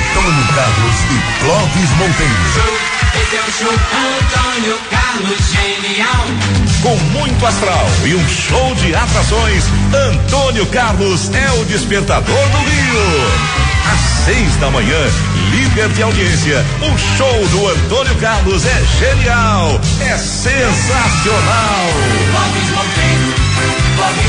[0.00, 2.32] Antônio Carlos e Clóvis Monteiro.
[3.20, 6.24] Esse é o show Antônio Carlos Genial.
[6.82, 13.60] Com muito astral e um show de atrações, Antônio Carlos é o despertador do Rio.
[13.92, 14.98] Às seis da manhã,
[15.50, 21.90] líder de audiência, o show do Antônio Carlos é genial, é sensacional.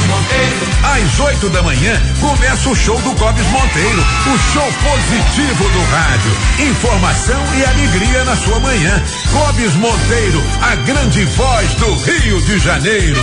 [0.08, 0.72] Monteiro.
[0.84, 6.32] Às 8 da manhã começa o show do Clóvis Monteiro, o show positivo do rádio.
[6.72, 9.04] Informação e alegria na sua manhã.
[9.32, 13.22] Clóvis Monteiro, a grande voz do Rio de Janeiro.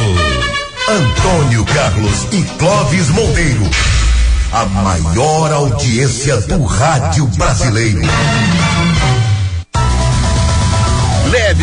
[0.88, 3.68] Antônio Carlos e Clóvis Monteiro.
[4.52, 8.00] A maior audiência do rádio brasileiro.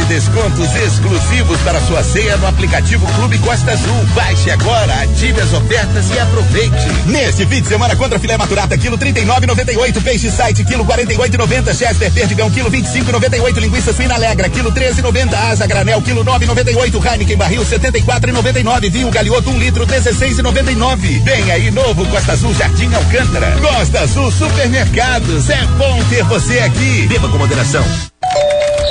[0.08, 4.06] Descontos exclusivos para sua ceia no aplicativo Clube Costa Azul.
[4.14, 6.88] Baixe agora, ative as ofertas e aproveite.
[7.08, 12.50] Neste fim de semana contra filé maturata, quilo 39,98, peixe site, quilo 48,90, Chester perdigão,
[12.50, 19.09] quilo 25,98, linguiça suína alegra, quilo 13,90, asa granel, quilo 9,98, Heineken barril 74,99, vinho
[19.09, 21.23] galioto 1 litro 16,99.
[21.23, 23.58] Vem aí novo Costa Azul Jardim Alcântara.
[23.59, 27.08] Costa Azul Supermercados, é bom ter você aqui.
[27.08, 28.14] Beba com moderação.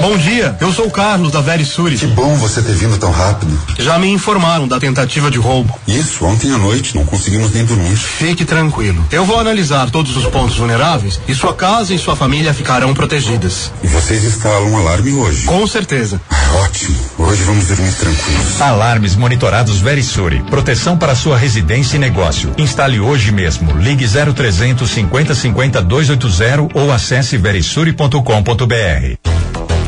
[0.01, 1.97] Bom dia, eu sou o Carlos da Verisuri.
[1.97, 3.59] Que bom você ter vindo tão rápido.
[3.79, 5.73] Já me informaram da tentativa de roubo.
[5.87, 7.97] Isso, ontem à noite, não conseguimos nem dormir.
[7.97, 9.05] Fique tranquilo.
[9.11, 13.73] Eu vou analisar todos os pontos vulneráveis e sua casa e sua família ficarão protegidas.
[13.83, 15.45] E vocês instalam um alarme hoje?
[15.45, 16.21] Com certeza.
[16.31, 16.97] Ah, ótimo.
[17.19, 18.61] Hoje vamos dormir tranquilos.
[18.61, 20.43] Alarmes monitorados Verisuri.
[20.51, 22.53] Proteção para sua residência e negócio.
[22.59, 23.73] Instale hoje mesmo.
[23.79, 29.34] Ligue 0300 50 50 280 ou acesse verisuri.com.br.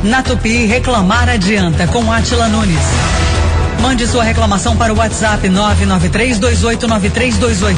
[0.03, 2.79] Na Tupi, reclamar adianta com Atila Nunes.
[3.81, 7.77] Mande sua reclamação para o WhatsApp 993289328.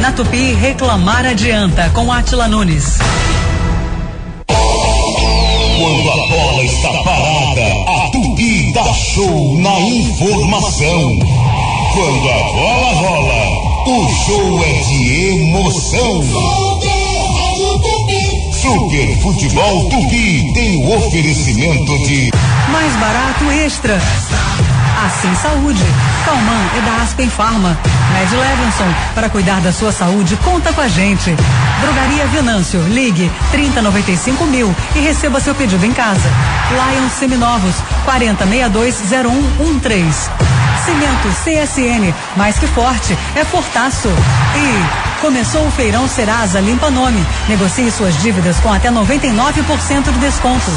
[0.00, 2.98] Na Tupi, reclamar adianta com Atila Nunes.
[4.46, 11.18] Quando a bola está parada, a Tupi dá show na informação.
[11.94, 13.48] Quando a bola rola,
[13.86, 16.71] o show é de emoção.
[18.62, 22.30] Super Futebol Tupi tem o oferecimento de
[22.70, 24.00] Mais barato extra.
[25.04, 25.82] Assim Saúde.
[26.24, 27.76] Calman é da Aspen Farma.
[28.12, 28.86] Med Levinson,
[29.16, 31.34] para cuidar da sua saúde, conta com a gente.
[31.80, 36.30] Drogaria Venâncio, ligue 3095 mil e receba seu pedido em casa.
[36.70, 37.74] Lion Seminovos,
[38.04, 40.51] 40620113.
[40.84, 44.08] Cimento CSN, mais que forte, é fortaço.
[44.08, 47.24] E começou o feirão Serasa Limpa Nome.
[47.48, 50.70] Negocie suas dívidas com até 99% de desconto.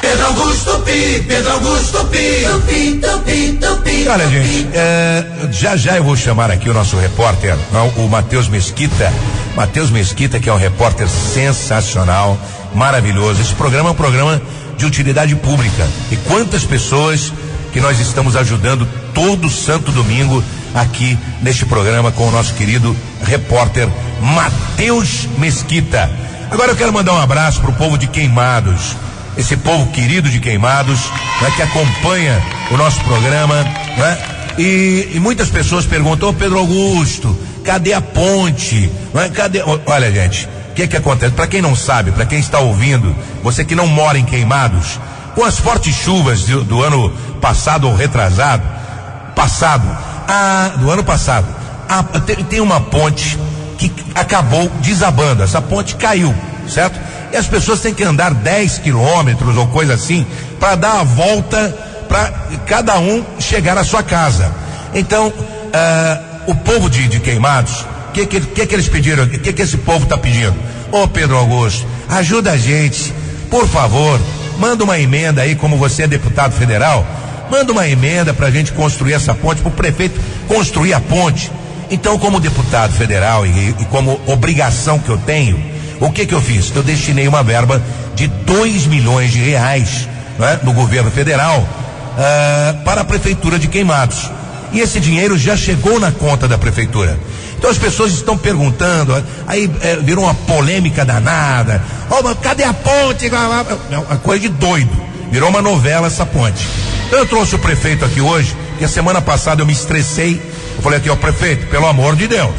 [0.00, 4.08] Pedro Augusto Pi, Pedro Augusto Pi, Tupi, Tupi, Tupi.
[4.08, 8.46] Olha, gente, é, já já eu vou chamar aqui o nosso repórter, não, o Matheus
[8.48, 9.12] Mesquita.
[9.56, 12.38] Matheus Mesquita, que é um repórter sensacional,
[12.74, 13.40] maravilhoso.
[13.40, 14.40] Esse programa é um programa
[14.76, 15.88] de utilidade pública.
[16.10, 17.32] E quantas pessoas
[17.72, 20.42] que nós estamos ajudando todo santo domingo
[20.74, 23.88] aqui neste programa com o nosso querido repórter
[24.20, 26.10] Matheus Mesquita.
[26.50, 28.96] Agora eu quero mandar um abraço pro povo de Queimados,
[29.36, 31.00] esse povo querido de Queimados,
[31.40, 33.62] né, que acompanha o nosso programa,
[33.96, 34.18] né?
[34.56, 38.88] E, e muitas pessoas perguntam, ô Pedro Augusto, cadê a ponte?
[39.12, 39.62] Né, Cadê?
[39.86, 41.32] Olha, gente, o que que acontece?
[41.32, 43.14] Para quem não sabe, para quem está ouvindo,
[43.44, 44.98] você que não mora em Queimados,
[45.32, 48.64] com as fortes chuvas do, do ano passado ou retrasado,
[49.36, 49.86] passado,
[50.26, 51.46] a, do ano passado,
[51.88, 53.38] a, tem, tem uma ponte
[53.78, 55.44] que acabou desabando.
[55.44, 56.34] Essa ponte caiu,
[56.68, 56.98] certo?
[57.32, 60.26] E as pessoas têm que andar 10 quilômetros ou coisa assim
[60.58, 61.72] para dar a volta
[62.08, 62.32] para
[62.66, 64.52] cada um chegar à sua casa.
[64.92, 65.32] Então,
[65.72, 69.24] ah, o povo de, de Queimados, que, que, que, que eles pediram?
[69.24, 70.54] O que, que esse povo está pedindo?
[70.92, 73.12] Ô Pedro Augusto, ajuda a gente,
[73.50, 74.20] por favor,
[74.58, 77.04] manda uma emenda aí, como você é deputado federal,
[77.50, 81.50] manda uma emenda para a gente construir essa ponte, para o prefeito construir a ponte.
[81.90, 85.60] Então, como deputado federal e, e como obrigação que eu tenho,
[86.00, 86.72] o que que eu fiz?
[86.74, 87.82] Eu destinei uma verba
[88.14, 91.66] de 2 milhões de reais né, no governo federal
[92.16, 94.30] ah, para a prefeitura de Queimados.
[94.72, 97.18] E esse dinheiro já chegou na conta da prefeitura.
[97.64, 99.14] Então as pessoas estão perguntando,
[99.46, 101.82] aí eh, virou uma polêmica danada.
[102.10, 103.26] Ó, mas cadê a ponte?
[103.90, 104.90] É uma coisa de doido.
[105.30, 106.62] Virou uma novela essa ponte.
[107.06, 110.42] Então eu trouxe o prefeito aqui hoje, que a semana passada eu me estressei.
[110.76, 112.52] Eu falei aqui, ó, prefeito, pelo amor de Deus,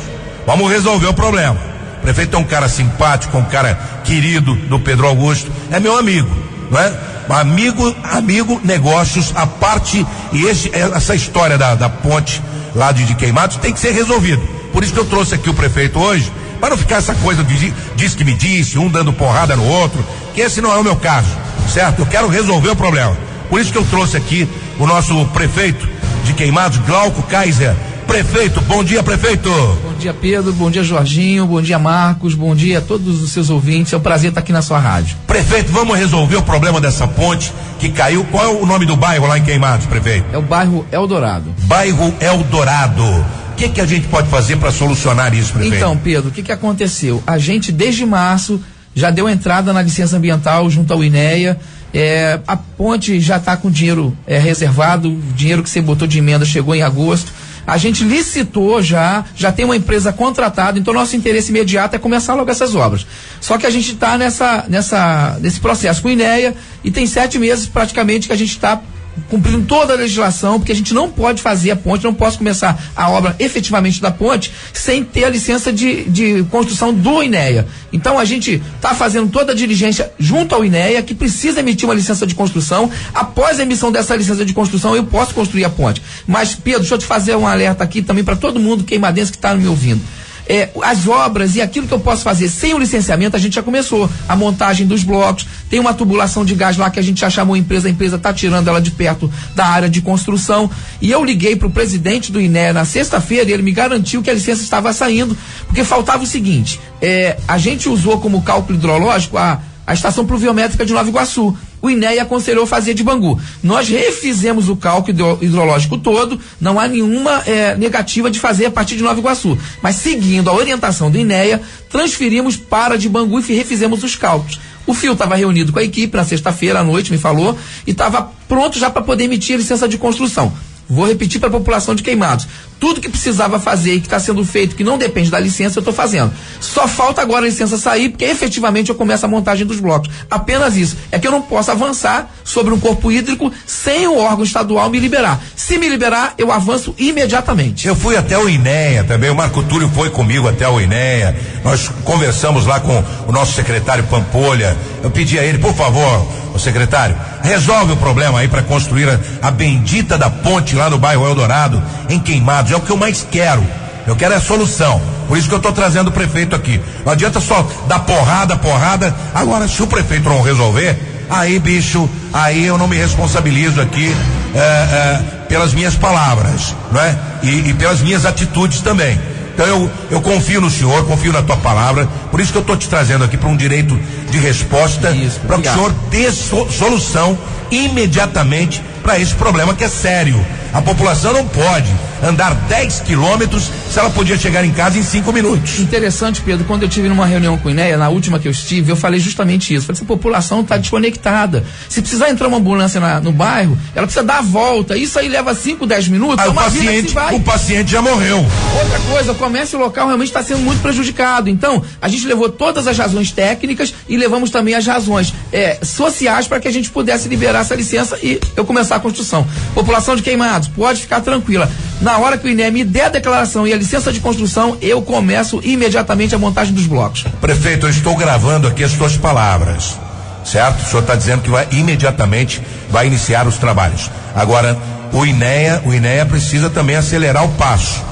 [0.44, 1.60] vamos resolver o problema.
[2.00, 6.36] O prefeito é um cara simpático, um cara querido do Pedro Augusto, é meu amigo,
[6.72, 6.92] não é?
[7.30, 10.04] Amigo, amigo, negócios, a parte,
[10.34, 12.42] e esse, essa história da, da ponte
[12.74, 14.55] lá de, de Queimados tem que ser resolvido.
[14.76, 16.30] Por isso que eu trouxe aqui o prefeito hoje,
[16.60, 20.06] Para não ficar essa coisa de diz que me disse, um dando porrada no outro,
[20.34, 21.30] que esse não é o meu caso,
[21.74, 22.00] certo?
[22.00, 23.16] Eu quero resolver o problema.
[23.50, 24.46] Por isso que eu trouxe aqui
[24.78, 25.88] o nosso prefeito
[26.26, 27.74] de Queimados, Glauco Kaiser.
[28.06, 29.50] Prefeito, bom dia, prefeito.
[29.50, 30.52] Bom dia, Pedro.
[30.52, 31.46] Bom dia, Jorginho.
[31.46, 32.36] Bom dia, Marcos.
[32.36, 33.94] Bom dia a todos os seus ouvintes.
[33.94, 35.16] É um prazer estar aqui na sua rádio.
[35.26, 38.26] Prefeito, vamos resolver o problema dessa ponte que caiu.
[38.26, 40.26] Qual é o nome do bairro lá em Queimados, prefeito?
[40.34, 41.54] É o bairro Eldorado.
[41.64, 43.26] Bairro Eldorado.
[43.56, 45.78] O que, que a gente pode fazer para solucionar isso, prefeito?
[45.78, 47.24] Então, Pedro, o que, que aconteceu?
[47.26, 48.60] A gente, desde março,
[48.94, 51.58] já deu entrada na licença ambiental junto ao INEA.
[51.94, 56.18] É, a ponte já está com dinheiro é, reservado, o dinheiro que você botou de
[56.20, 57.32] emenda chegou em agosto.
[57.66, 62.34] A gente licitou já, já tem uma empresa contratada, então nosso interesse imediato é começar
[62.34, 63.08] logo essas obras.
[63.40, 66.54] Só que a gente está nessa, nessa, nesse processo com o INEA
[66.84, 68.82] e tem sete meses praticamente que a gente está
[69.30, 72.92] cumprindo toda a legislação, porque a gente não pode fazer a ponte, não posso começar
[72.96, 77.68] a obra efetivamente da ponte sem ter a licença de, de construção do INEA.
[77.92, 81.96] Então a gente está fazendo toda a diligência junto ao INEA, que precisa emitir uma
[81.96, 82.90] licença de construção.
[83.14, 86.02] Após a emissão dessa licença de construção, eu posso construir a ponte.
[86.28, 89.38] Mas, Pedro, deixa eu te fazer um alerta aqui também para todo mundo queimadense que
[89.38, 90.02] está me ouvindo
[90.48, 93.64] é, as obras e aquilo que eu posso fazer sem o licenciamento, a gente já
[93.64, 94.10] começou.
[94.28, 97.56] A montagem dos blocos, tem uma tubulação de gás lá que a gente já chamou
[97.56, 100.70] a empresa, a empresa está tirando ela de perto da área de construção.
[101.02, 104.30] E eu liguei para o presidente do INE na sexta-feira e ele me garantiu que
[104.30, 105.36] a licença estava saindo,
[105.68, 110.86] porque faltava o seguinte: é, a gente usou como cálculo hidrológico a, a estação pluviométrica
[110.86, 111.56] de Nova Iguaçu
[111.86, 113.40] o INEA aconselhou fazer de Bangu.
[113.62, 118.96] Nós refizemos o cálculo hidrológico todo, não há nenhuma é, negativa de fazer a partir
[118.96, 119.56] de Nova Iguaçu.
[119.84, 124.60] Mas seguindo a orientação do INEA, transferimos para de Bangu e refizemos os cálculos.
[124.88, 127.56] O Fio estava reunido com a equipe na sexta-feira à noite, me falou,
[127.86, 130.52] e estava pronto já para poder emitir a licença de construção.
[130.88, 132.48] Vou repetir para a população de Queimados.
[132.80, 135.82] Tudo que precisava fazer e que está sendo feito, que não depende da licença, eu
[135.82, 136.32] estou fazendo.
[136.60, 140.10] Só falta agora a licença sair, porque efetivamente eu começo a montagem dos blocos.
[140.30, 140.98] Apenas isso.
[141.12, 145.00] É que eu não posso avançar sobre um corpo hídrico sem o órgão estadual me
[145.00, 145.42] liberar.
[145.56, 147.88] Se me liberar, eu avanço imediatamente.
[147.88, 151.36] Eu fui até o INEA também, o Marco Túlio foi comigo até o INEA.
[151.64, 154.76] Nós conversamos lá com o nosso secretário Pampolha.
[155.04, 159.20] Eu pedi a ele, por favor, o secretário, resolve o problema aí para construir a,
[159.42, 162.20] a bendita da ponte lá no bairro Eldorado, em
[162.66, 163.64] Queimados é o que eu mais quero.
[164.08, 165.02] Eu quero é a solução.
[165.28, 166.80] Por isso que eu estou trazendo o prefeito aqui.
[167.06, 169.16] Não adianta só dar porrada, porrada.
[169.34, 170.98] Agora, se o prefeito não resolver,
[171.30, 174.16] aí, bicho, aí eu não me responsabilizo aqui
[174.54, 177.18] é, é, pelas minhas palavras, não é?
[177.42, 179.20] E, e, pelas minhas atitudes também.
[179.54, 182.08] Então eu, eu confio no senhor, confio na tua palavra.
[182.30, 183.98] Por isso que eu estou te trazendo aqui para um direito
[184.30, 185.16] de resposta,
[185.48, 187.38] para que o senhor dê so, solução
[187.76, 190.44] imediatamente para esse problema que é sério.
[190.74, 191.90] A população não pode
[192.24, 195.80] andar 10 quilômetros se ela podia chegar em casa em 5 minutos.
[195.80, 198.92] Interessante, Pedro, quando eu tive numa reunião com o INEA, na última que eu estive,
[198.92, 199.86] eu falei justamente isso.
[199.86, 201.64] Falei, essa população está desconectada.
[201.88, 204.98] Se precisar entrar uma ambulância na, no bairro, ela precisa dar a volta.
[204.98, 206.40] Isso aí leva 5, 10 minutos.
[206.40, 208.38] Ah, é o, paciente, o paciente já morreu.
[208.38, 211.50] Outra coisa, o comércio local realmente está sendo muito prejudicado.
[211.50, 216.48] Então, a gente levou todas as razões técnicas e levamos também as razões é, sociais
[216.48, 219.46] para que a gente pudesse liberar essa licença e eu começar a construção.
[219.74, 221.70] População de queimados, pode ficar tranquila.
[222.00, 225.02] Na hora que o INE me der a declaração e a licença de construção, eu
[225.02, 227.26] começo imediatamente a montagem dos blocos.
[227.42, 229.98] Prefeito, eu estou gravando aqui as suas palavras,
[230.44, 230.84] certo?
[230.84, 234.10] O senhor está dizendo que vai imediatamente vai iniciar os trabalhos.
[234.36, 234.78] Agora,
[235.12, 238.04] o INEA, o INEA precisa também acelerar o passo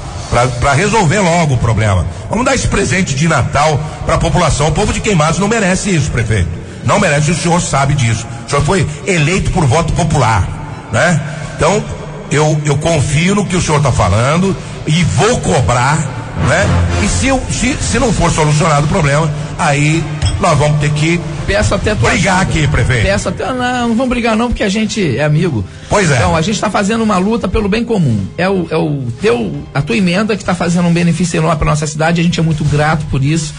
[0.60, 2.08] para resolver logo o problema.
[2.30, 4.68] Vamos dar esse presente de Natal para a população.
[4.70, 6.63] O povo de Queimados não merece isso, prefeito.
[6.86, 8.26] Não merece, o senhor sabe disso.
[8.46, 10.48] O senhor foi eleito por voto popular,
[10.92, 11.22] né?
[11.56, 11.84] Então,
[12.32, 15.98] eu, eu confio no que o senhor está falando e vou cobrar,
[16.48, 16.66] né?
[17.04, 20.04] E se, eu, se, se não for solucionado o problema, aí
[20.40, 22.42] nós vamos ter que Peço até brigar ajuda.
[22.42, 23.04] aqui, prefeito.
[23.04, 25.64] Peço até, não, não vamos brigar não, porque a gente é amigo.
[25.90, 26.16] Pois é.
[26.16, 28.26] Então, a gente está fazendo uma luta pelo bem comum.
[28.38, 31.70] É o, é o teu, a tua emenda que está fazendo um benefício enorme para
[31.70, 33.54] nossa cidade, a gente é muito grato por isso.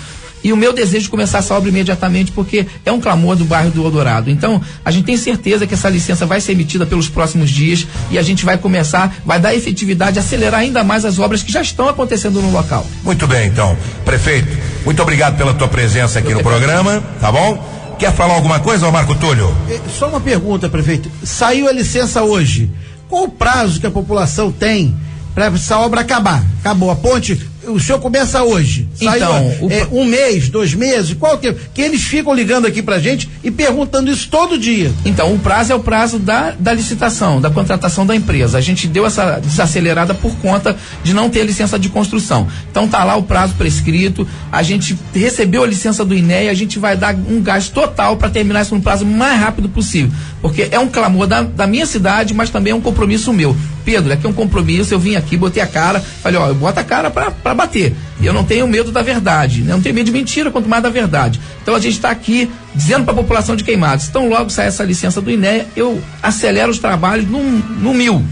[0.44, 3.70] E o meu desejo de começar essa obra imediatamente, porque é um clamor do bairro
[3.70, 4.30] do Eldorado.
[4.30, 8.18] Então, a gente tem certeza que essa licença vai ser emitida pelos próximos dias e
[8.18, 11.88] a gente vai começar, vai dar efetividade, acelerar ainda mais as obras que já estão
[11.88, 12.86] acontecendo no local.
[13.02, 13.74] Muito bem, então.
[14.04, 17.74] Prefeito, muito obrigado pela tua presença aqui no programa, tá bom?
[17.98, 19.54] Quer falar alguma coisa, Marco Túlio?
[19.70, 21.10] É, Só uma pergunta, prefeito.
[21.22, 22.70] Saiu a licença hoje.
[23.08, 24.94] Qual o prazo que a população tem
[25.34, 26.44] para essa obra acabar?
[26.60, 28.88] Acabou a ponte, o senhor começa hoje.
[28.94, 32.82] Saiu, Então, o- é, um mês, dois meses, qual que Que eles ficam ligando aqui
[32.82, 34.92] pra gente e perguntando isso todo dia.
[35.04, 38.58] Então, o prazo é o prazo da, da licitação, da contratação da empresa.
[38.58, 42.46] A gente deu essa desacelerada por conta de não ter licença de construção.
[42.70, 46.78] Então, tá lá o prazo prescrito, a gente recebeu a licença do INEA, a gente
[46.78, 50.10] vai dar um gás total para terminar isso no prazo mais rápido possível.
[50.44, 53.56] Porque é um clamor da, da minha cidade, mas também é um compromisso meu.
[53.82, 56.78] Pedro, aqui é um compromisso, eu vim aqui, botei a cara, falei, ó, eu boto
[56.78, 57.96] a cara para bater.
[58.20, 59.72] E eu não tenho medo da verdade, né?
[59.72, 61.40] Eu não tenho medo de mentira, quanto mais da verdade.
[61.62, 64.84] Então a gente está aqui dizendo para a população de Queimados, então logo sai essa
[64.84, 68.22] licença do INEA, eu acelero os trabalhos no, no mil.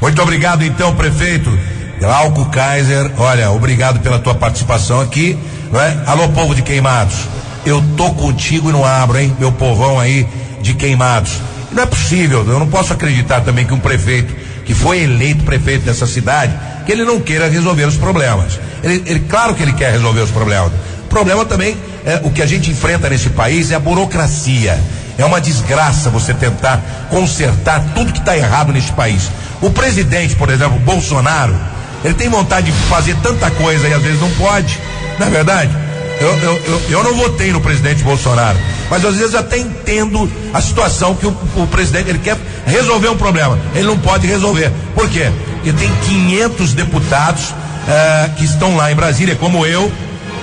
[0.00, 1.50] Muito obrigado, então, prefeito.
[1.98, 5.36] Glauco Kaiser, olha, obrigado pela tua participação aqui.
[5.72, 6.00] Não é?
[6.06, 7.16] Alô, povo de Queimados.
[7.64, 9.36] Eu tô contigo e não abro, hein?
[9.40, 10.28] Meu povão aí
[10.62, 11.40] de Queimados.
[11.76, 15.84] Não é possível, eu não posso acreditar também que um prefeito que foi eleito prefeito
[15.84, 16.52] dessa cidade,
[16.86, 18.58] que ele não queira resolver os problemas.
[18.82, 20.72] Ele, ele- claro que ele quer resolver os problemas.
[21.04, 24.80] O problema também, é, o que a gente enfrenta nesse país é a burocracia.
[25.18, 26.80] É uma desgraça você tentar
[27.10, 29.30] consertar tudo que está errado neste país.
[29.60, 31.54] O presidente, por exemplo, Bolsonaro,
[32.02, 34.78] ele tem vontade de fazer tanta coisa e às vezes não pode.
[35.18, 35.76] Não é verdade?
[36.20, 38.56] Eu, eu, eu, eu não votei no presidente Bolsonaro,
[38.90, 43.16] mas às vezes até entendo a situação que o, o presidente ele quer resolver um
[43.16, 43.58] problema.
[43.74, 44.70] Ele não pode resolver.
[44.94, 45.30] Por quê?
[45.54, 47.54] Porque tem 500 deputados
[47.88, 49.90] eh, que estão lá em Brasília, como eu,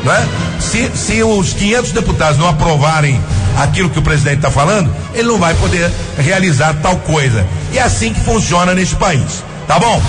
[0.03, 0.27] né?
[0.59, 3.21] Se, se os 500 deputados não aprovarem
[3.57, 7.45] aquilo que o presidente está falando, ele não vai poder realizar tal coisa.
[7.71, 9.43] E é assim que funciona neste país.
[9.67, 10.01] Tá bom?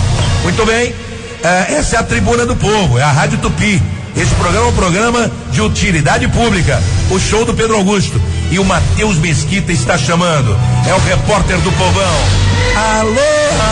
[0.42, 0.94] Muito bem.
[1.42, 3.82] Eh, essa é a tribuna do povo, é a Rádio Tupi.
[4.16, 6.80] Esse programa é um programa de utilidade pública.
[7.10, 8.20] O show do Pedro Augusto.
[8.50, 10.56] E o Matheus Mesquita está chamando.
[10.88, 12.16] É o repórter do povão.
[12.76, 13.10] Alô,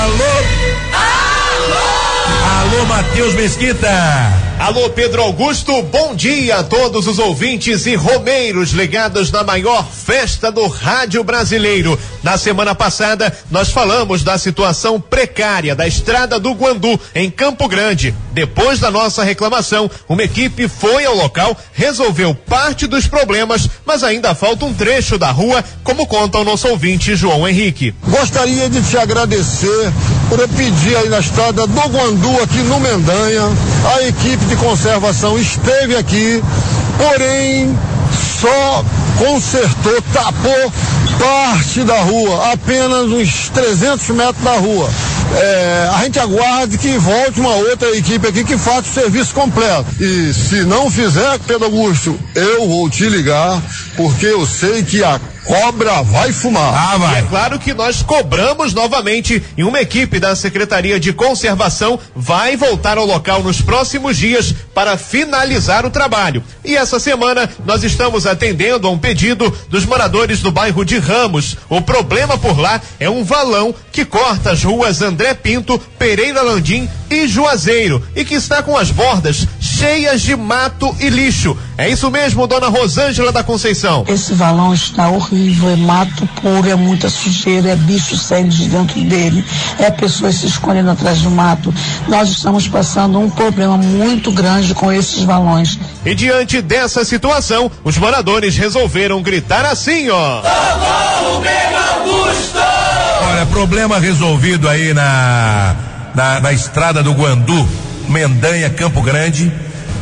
[0.02, 0.32] alô.
[2.60, 3.88] Alô, Matheus Mesquita.
[4.62, 10.52] Alô, Pedro Augusto, bom dia a todos os ouvintes e romeiros ligados na maior festa
[10.52, 11.98] do rádio brasileiro.
[12.22, 18.14] Na semana passada, nós falamos da situação precária da estrada do Guandu, em Campo Grande.
[18.30, 24.32] Depois da nossa reclamação, uma equipe foi ao local, resolveu parte dos problemas, mas ainda
[24.32, 27.92] falta um trecho da rua, como conta o nosso ouvinte João Henrique.
[28.06, 29.92] Gostaria de te agradecer
[30.32, 33.42] por eu pedir aí na estrada do Guandu, aqui no Mendanha.
[33.94, 36.42] A equipe de conservação esteve aqui,
[36.96, 37.78] porém
[38.40, 38.82] só
[39.18, 40.72] consertou, tapou
[41.18, 44.88] parte da rua, apenas uns 300 metros da rua.
[45.34, 49.84] É, a gente aguarde que volte uma outra equipe aqui que faça o serviço completo.
[50.00, 53.62] E se não fizer, Pedro Augusto, eu vou te ligar,
[53.98, 57.00] porque eu sei que a cobra vai fumar.
[57.14, 62.56] E é claro que nós cobramos novamente e uma equipe da Secretaria de Conservação vai
[62.56, 66.42] voltar ao local nos próximos dias para finalizar o trabalho.
[66.64, 71.56] E essa semana nós estamos atendendo a um pedido dos moradores do bairro de Ramos.
[71.68, 76.88] O problema por lá é um valão que corta as ruas André Pinto, Pereira Landim
[77.12, 81.56] e Juazeiro e que está com as bordas cheias de mato e lixo.
[81.76, 84.04] É isso mesmo, dona Rosângela da Conceição.
[84.08, 89.00] Esse valão está horrível, é mato puro, é muita sujeira, é bicho saindo de dentro
[89.02, 89.44] dele,
[89.78, 91.74] é pessoas se escondendo atrás do mato.
[92.08, 95.78] Nós estamos passando um problema muito grande com esses valões.
[96.04, 100.42] E diante dessa situação, os moradores resolveram gritar assim, ó.
[103.30, 105.74] Olha, problema resolvido aí na,
[106.14, 107.68] na, na estrada do Guandu,
[108.08, 109.52] Mendanha, Campo Grande,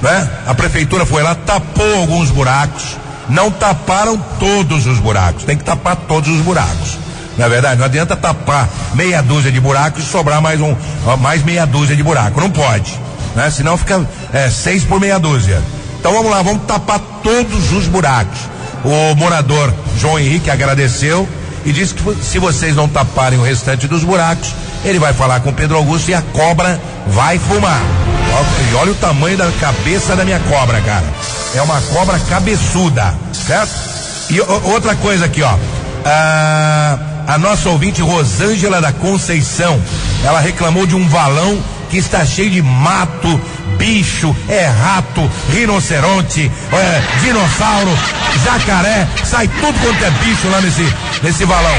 [0.02, 0.30] né?
[0.46, 2.96] A prefeitura foi lá, tapou alguns buracos,
[3.28, 6.98] não taparam todos os buracos, tem que tapar todos os buracos.
[7.38, 10.76] Na verdade, não adianta tapar meia dúzia de buracos e sobrar mais um,
[11.18, 12.98] mais meia dúzia de buraco, não pode,
[13.34, 13.50] né?
[13.50, 15.62] Senão fica é, seis por meia dúzia.
[15.98, 18.38] Então vamos lá, vamos tapar todos os buracos.
[18.82, 21.28] O morador João Henrique agradeceu
[21.64, 25.52] e disse que se vocês não taparem o restante dos buracos, ele vai falar com
[25.52, 27.82] Pedro Augusto e a cobra vai fumar.
[28.70, 31.04] E olha o tamanho da cabeça da minha cobra, cara.
[31.54, 33.72] É uma cobra cabeçuda, certo?
[34.30, 35.54] E outra coisa aqui, ó.
[36.04, 39.80] Ah, a nossa ouvinte Rosângela da Conceição,
[40.24, 43.40] ela reclamou de um valão que está cheio de mato,
[43.78, 47.90] bicho, é rato, rinoceronte, é, dinossauro,
[48.44, 51.76] jacaré, sai tudo quanto é bicho lá nesse, nesse valão.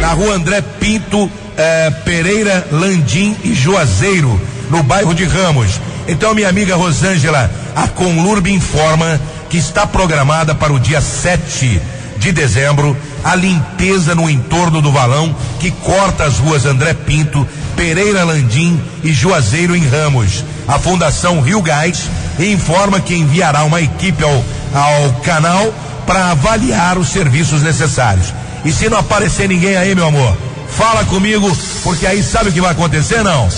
[0.00, 5.80] Na rua André Pinto, eh, Pereira, Landim e Juazeiro, no bairro de Ramos.
[6.08, 11.80] Então, minha amiga Rosângela, a Conlurb informa que está programada para o dia 7
[12.18, 18.24] de dezembro a limpeza no entorno do valão que corta as ruas André Pinto, Pereira
[18.24, 20.44] Landim e Juazeiro em Ramos.
[20.66, 24.44] A Fundação Rio Gás informa que enviará uma equipe ao,
[24.74, 25.72] ao canal
[26.06, 28.32] para avaliar os serviços necessários.
[28.64, 30.36] E se não aparecer ninguém aí, meu amor,
[30.70, 33.48] fala comigo, porque aí sabe o que vai acontecer, não?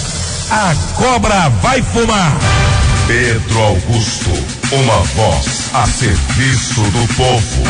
[0.50, 2.32] A cobra vai fumar.
[3.06, 4.30] Pedro Augusto,
[4.72, 7.62] uma voz a serviço do povo.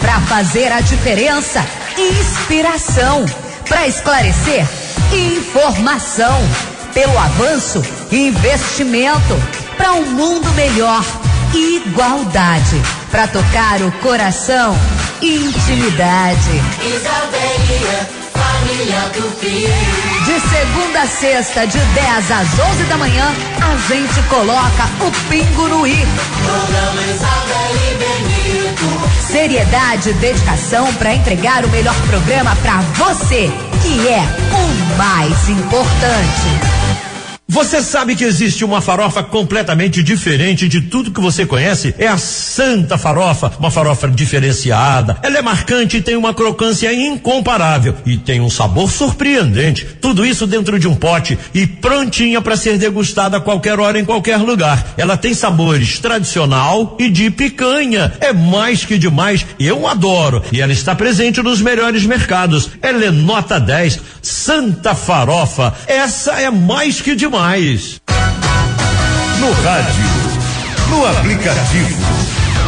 [0.00, 1.64] Para fazer a diferença,
[1.96, 3.24] inspiração.
[3.68, 4.66] Para esclarecer,
[5.12, 6.38] informação.
[6.94, 9.34] Pelo avanço, investimento.
[9.76, 11.04] Para um mundo melhor,
[11.54, 12.80] igualdade.
[13.10, 14.76] Para tocar o coração,
[15.22, 16.62] intimidade.
[16.82, 20.17] Isabelia, família Tupi.
[20.28, 23.32] De segunda a sexta, de 10 às 11 da manhã,
[23.62, 26.06] a gente coloca o pingo no i.
[26.44, 27.72] Programa Isabel
[29.16, 29.22] e.
[29.22, 33.50] Seriedade e dedicação para entregar o melhor programa para você,
[33.82, 34.20] que é
[34.52, 36.77] o mais importante.
[37.58, 41.92] Você sabe que existe uma farofa completamente diferente de tudo que você conhece?
[41.98, 45.18] É a Santa Farofa, uma farofa diferenciada.
[45.24, 49.84] Ela é marcante e tem uma crocância incomparável e tem um sabor surpreendente.
[50.00, 54.04] Tudo isso dentro de um pote e prontinha para ser degustada a qualquer hora em
[54.04, 54.94] qualquer lugar.
[54.96, 58.12] Ela tem sabores tradicional e de picanha.
[58.20, 59.44] É mais que demais.
[59.58, 60.44] Eu adoro.
[60.52, 62.70] E ela está presente nos melhores mercados.
[62.80, 63.98] Ela é nota 10.
[64.28, 65.72] Santa Farofa.
[65.86, 68.00] Essa é mais que demais.
[69.40, 70.04] No rádio,
[70.90, 71.98] no aplicativo,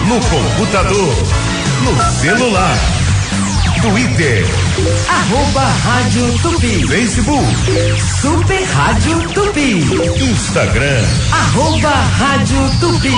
[0.09, 1.14] no computador,
[1.85, 2.76] no celular,
[3.82, 4.44] Twitter,
[5.08, 6.87] Arroba Rádio Tupi.
[6.87, 7.44] Facebook,
[8.20, 9.80] Super Rádio Tupi.
[10.22, 13.16] Instagram, Arroba Rádio Tupi.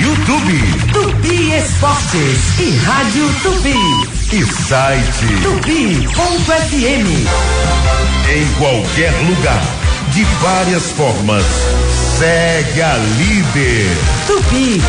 [0.00, 0.62] YouTube
[0.92, 3.76] Tupi Esportes e Rádio Tupi.
[4.32, 5.26] e site.
[5.42, 7.08] Tupi.fm.
[8.30, 9.62] Em qualquer lugar,
[10.12, 11.44] de várias formas.
[12.18, 13.86] Segue a líder.
[14.26, 14.82] Tupi.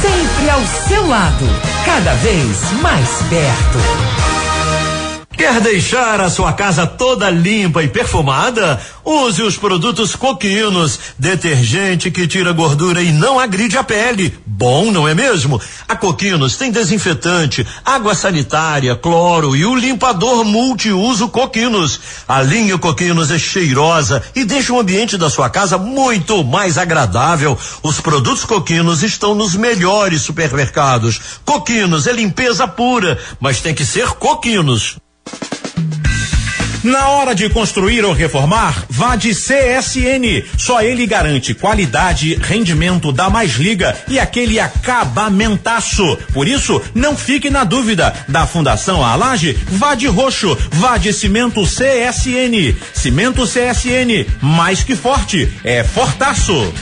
[0.00, 1.46] Sempre ao seu lado.
[1.84, 4.47] Cada vez mais perto.
[5.38, 8.80] Quer deixar a sua casa toda limpa e perfumada?
[9.04, 14.36] Use os produtos Coquinos, detergente que tira gordura e não agride a pele.
[14.44, 15.60] Bom, não é mesmo?
[15.88, 22.00] A Coquinos tem desinfetante, água sanitária, cloro e o limpador multiuso Coquinos.
[22.26, 27.56] A linha Coquinos é cheirosa e deixa o ambiente da sua casa muito mais agradável.
[27.80, 31.38] Os produtos Coquinos estão nos melhores supermercados.
[31.44, 34.98] Coquinos é limpeza pura, mas tem que ser Coquinos.
[36.82, 40.44] Na hora de construir ou reformar, vá de CSN.
[40.56, 46.16] Só ele garante qualidade, rendimento da mais liga e aquele acabamentaço.
[46.32, 48.14] Por isso, não fique na dúvida.
[48.28, 52.74] Da Fundação à Laje, vá de roxo, vá de cimento CSN.
[52.94, 56.72] Cimento CSN, mais que forte, é fortaço.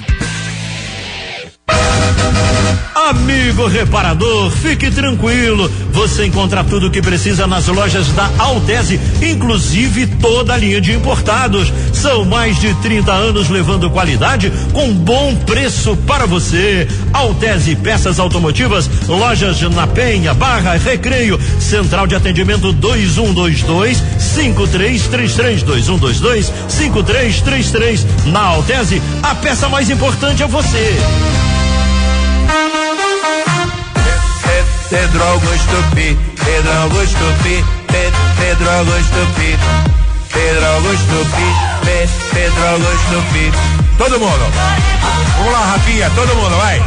[2.96, 5.70] Amigo reparador, fique tranquilo.
[5.92, 10.92] Você encontra tudo o que precisa nas lojas da Altese, inclusive toda a linha de
[10.92, 11.70] importados.
[11.92, 16.88] São mais de 30 anos levando qualidade com bom preço para você.
[17.12, 28.06] Altese Peças Automotivas, lojas na Penha, Barra, Recreio, Central de Atendimento 2122 5333 2122 5333.
[28.32, 30.96] Na Altese, a peça mais importante é você.
[34.90, 39.57] Pedro Augusto Pi, Pedro Augusto Pi, Pe- Pedro Augusto Pi,
[40.33, 41.49] Pedro Augusto Pi,
[41.85, 43.51] Pe- Pedro Augusto Pi.
[43.99, 44.46] Todo mundo.
[45.38, 46.81] Vamos lá, Rafinha, todo mundo, vai.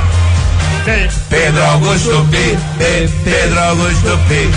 [1.30, 4.50] Pedro Augusto Pi, Pe- Pedro Augusto Pi,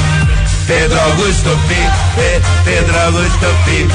[0.67, 1.81] Pedro Augusto Pi,
[2.17, 3.89] Pe- Pedro Augusto Pi,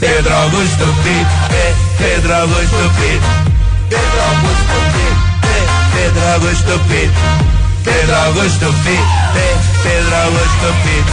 [0.00, 3.20] Pedro Augusto Pi, Pe- Pedro Augusto Pi,
[3.88, 5.06] Pedro Augusto Pi,
[5.40, 7.63] Pe- Pedro Augusto Pi.
[7.84, 8.98] Pedro Augusto Pi,
[9.34, 11.04] Pe- Pedro Augusto Pi.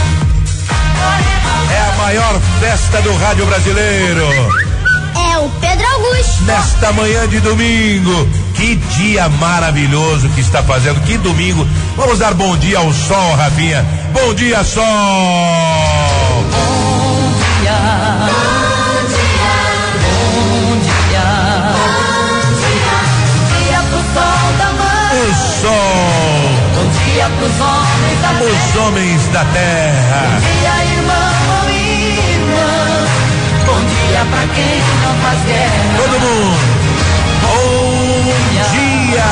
[1.72, 4.26] É a maior festa do rádio brasileiro.
[5.32, 6.42] É o Pedro Augusto.
[6.44, 11.66] Nesta manhã de domingo, que dia maravilhoso que está fazendo, que domingo.
[11.96, 13.84] Vamos dar bom dia ao sol, Rafinha.
[14.12, 14.82] Bom dia, sol!
[16.50, 17.30] Bom
[17.60, 17.72] dia.
[20.54, 20.74] Bom
[27.42, 30.28] dia pros homens da os homens da terra.
[30.30, 33.06] Bom dia, irmão ou irmã.
[33.66, 35.96] Bom dia pra quem não faz guerra.
[35.96, 36.60] Todo mundo.
[37.42, 38.62] Bom dia.
[38.62, 39.30] Bom dia.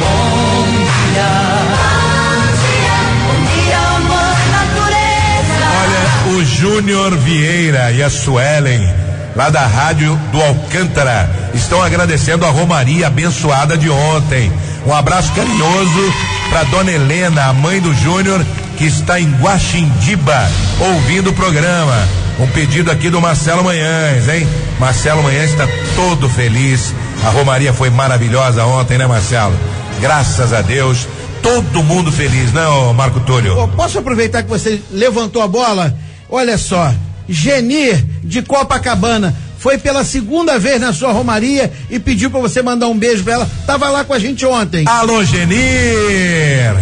[0.00, 0.66] Bom
[1.12, 1.30] dia.
[3.26, 4.40] Bom dia, mãe
[6.44, 8.92] Júnior Vieira e a Suelen,
[9.36, 14.52] lá da Rádio do Alcântara, estão agradecendo a Romaria abençoada de ontem.
[14.86, 16.14] Um abraço carinhoso
[16.48, 18.44] para Dona Helena, a mãe do Júnior,
[18.78, 20.48] que está em Guaxindiba,
[20.80, 22.08] ouvindo o programa.
[22.38, 24.48] Um pedido aqui do Marcelo Manhães, hein?
[24.78, 26.94] Marcelo Manhães está todo feliz.
[27.24, 29.54] A Romaria foi maravilhosa ontem, né, Marcelo?
[30.00, 31.06] Graças a Deus.
[31.42, 33.58] Todo mundo feliz, não, Marco Túlio?
[33.58, 35.94] Ô, posso aproveitar que você levantou a bola?
[36.28, 36.92] Olha só,
[37.28, 42.88] Genir de Copacabana foi pela segunda vez na sua romaria e pediu para você mandar
[42.88, 43.50] um beijo pra ela.
[43.66, 44.84] Tava lá com a gente ontem.
[44.88, 46.74] Alô, Genir!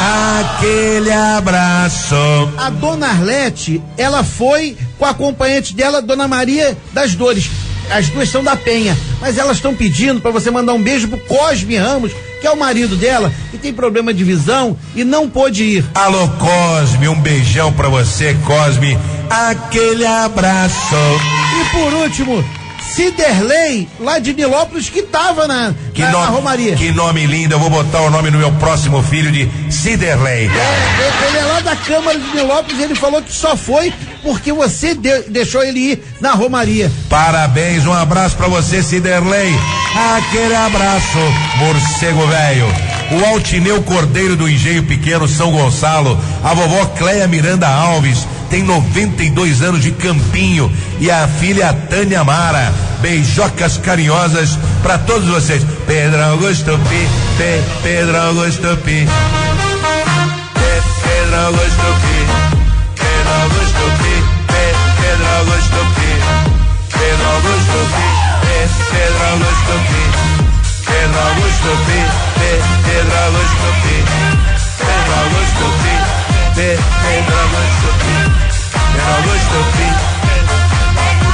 [0.00, 2.16] Aquele abraço.
[2.56, 7.50] A dona Arlete, ela foi com a acompanhante dela, Dona Maria das Dores.
[7.90, 11.18] As duas são da Penha, mas elas estão pedindo para você mandar um beijo pro
[11.20, 15.62] Cosme Ramos, que é o marido dela, que tem problema de visão e não pôde
[15.62, 15.84] ir.
[15.94, 18.98] Alô, Cosme, um beijão pra você, Cosme.
[19.30, 20.94] Aquele abraço.
[21.60, 22.44] E por último,
[22.94, 26.76] Ciderley, lá de Nilópolis, que tava na, Que, na, na nome, Romaria.
[26.76, 30.48] que nome lindo, eu vou botar o nome no meu próximo filho de Ciderley.
[30.48, 34.52] É, ele é lá da Câmara de Nilópolis e ele falou que só foi porque
[34.52, 36.90] você de- deixou ele ir na Romaria.
[37.08, 39.52] Parabéns, um abraço pra você, Ciderley.
[40.16, 41.18] Aquele abraço,
[41.58, 42.66] morcego velho.
[43.12, 49.62] O Altineu Cordeiro do Engenho Pequeno São Gonçalo, a vovó Cleia Miranda Alves, tem 92
[49.62, 52.72] anos de campinho e a filha Tânia Mara.
[53.00, 55.62] Beijocas carinhosas pra todos vocês.
[55.86, 59.06] Pedro Augusto Pi, Pe, Pedro Augusto Pi.
[60.54, 62.16] Pe, Pedro Augusto Pi.
[62.94, 64.14] Pedro Augusto Pi,
[64.46, 64.62] Pe,
[65.00, 66.10] Pedro Augusto Pi.
[66.98, 68.06] Pedro Augusto Pi,
[68.42, 68.58] Pe,
[68.90, 70.36] Pedro Augusto Pi.
[70.86, 72.00] Pedro Augusto Pi,
[72.38, 72.50] Pe,
[72.86, 73.96] Pedro Augusto Pi.
[74.78, 75.94] Pedro Augusto Pi,
[76.54, 76.68] Pe,
[77.02, 78.15] Pedro Augusto Pi.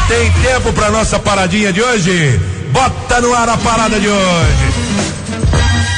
[0.08, 2.38] Tem tempo pra nossa paradinha de hoje?
[2.70, 4.72] Bota no ar a parada de hoje.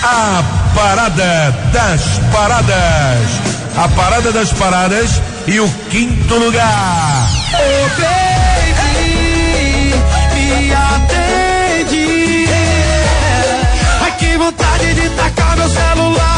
[0.05, 0.43] A
[0.75, 2.01] parada das
[2.33, 3.29] paradas.
[3.77, 7.29] A parada das paradas e o quinto lugar.
[7.55, 9.15] Oh baby,
[10.33, 12.49] me atende.
[14.01, 16.34] Ai que vontade de tacar meu celular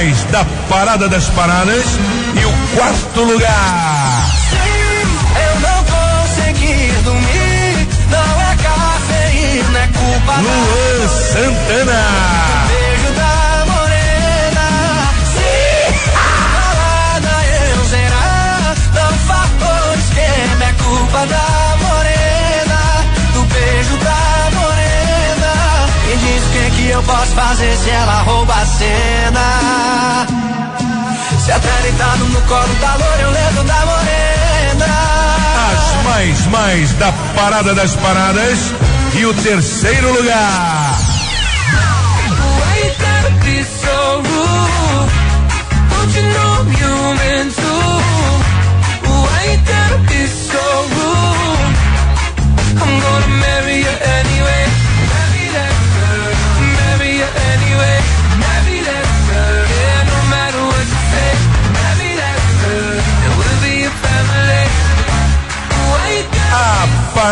[0.00, 1.84] mais da parada das paradas
[2.34, 4.30] e o quarto lugar.
[5.36, 12.19] Eu não consegui dormir, não é cafeína, é culpa Luan Santana.
[26.90, 30.26] Eu posso fazer se ela rouba a cena.
[31.44, 34.86] Se até deitado no colo da loura, eu lembro da morena.
[35.70, 38.74] As mais mais da parada das paradas
[39.14, 40.89] e o terceiro lugar.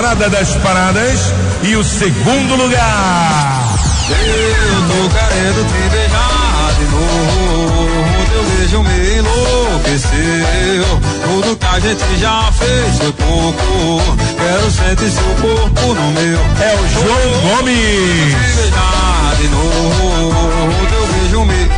[0.00, 3.68] Parada das paradas e o segundo lugar.
[4.08, 7.88] Eu tô querendo te beijar de novo.
[8.30, 11.00] Teu beijo me enlouqueceu.
[11.24, 14.00] Tudo que a gente já fez foi pouco.
[14.36, 16.38] Quero sentir seu corpo no meu.
[16.62, 18.36] É o João Gomes.
[18.36, 20.74] Te beijar de novo.
[20.90, 21.68] Teu beijo me.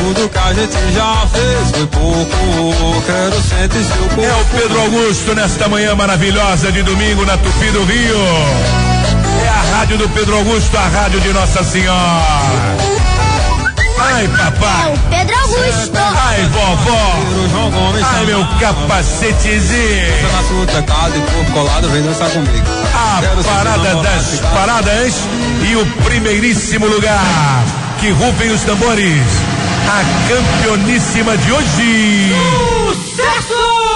[0.00, 3.02] Tudo que a gente já fez foi pouco.
[3.04, 4.22] Quero sentir seu corpo.
[4.22, 8.16] É o Pedro Augusto nesta manhã maravilhosa de domingo na Tupi do Rio.
[9.44, 12.98] É a rádio do Pedro Augusto, a rádio de Nossa Senhora.
[14.00, 14.90] Ai, papai.
[14.90, 15.98] É o Pedro Augusto.
[15.98, 17.14] Ai, vovó.
[18.14, 20.32] Ai, meu capacetezinho.
[20.32, 22.66] Na sua teclado e corpo colado, vem dançar comigo.
[22.94, 25.14] A parada das paradas
[25.68, 27.64] e o primeiríssimo lugar.
[28.00, 29.47] Que rufem os tambores.
[29.88, 32.34] A campeoníssima de hoje.
[32.88, 33.87] Sucesso!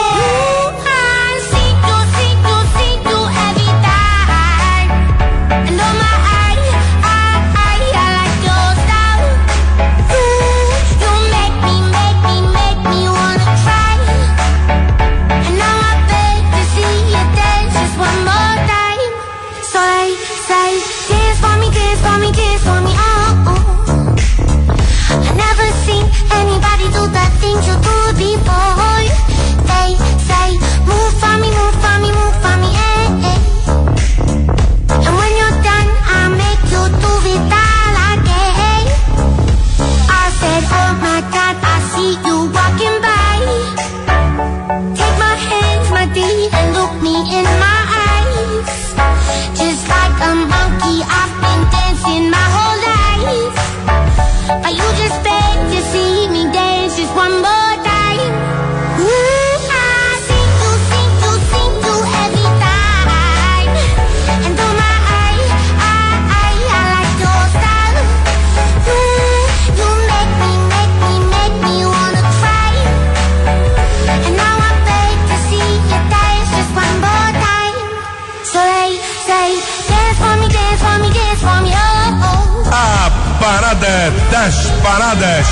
[84.42, 85.46] Das paradas.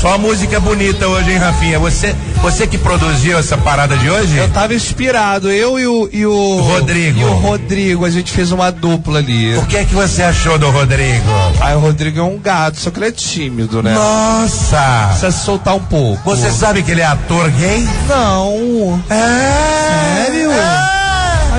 [0.00, 1.78] Só música bonita hoje, hein, Rafinha?
[1.78, 4.38] Você, você que produziu essa parada de hoje?
[4.38, 7.20] Eu tava inspirado, eu e o, e o Rodrigo.
[7.20, 9.54] E o Rodrigo, a gente fez uma dupla ali.
[9.58, 11.28] O que é que você achou do Rodrigo?
[11.60, 13.92] Aí o Rodrigo é um gato, só que ele é tímido, né?
[13.92, 15.08] Nossa!
[15.10, 16.22] Precisa se soltar um pouco.
[16.24, 17.86] Você sabe que ele é ator gay?
[18.08, 19.02] Não.
[19.10, 20.24] É.
[20.24, 20.50] Sério?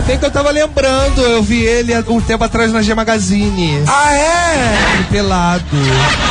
[0.04, 3.82] Até que eu tava lembrando, eu vi ele há um tempo atrás na G Magazine.
[3.88, 4.96] Ah, é?
[4.96, 5.64] Ele pelado.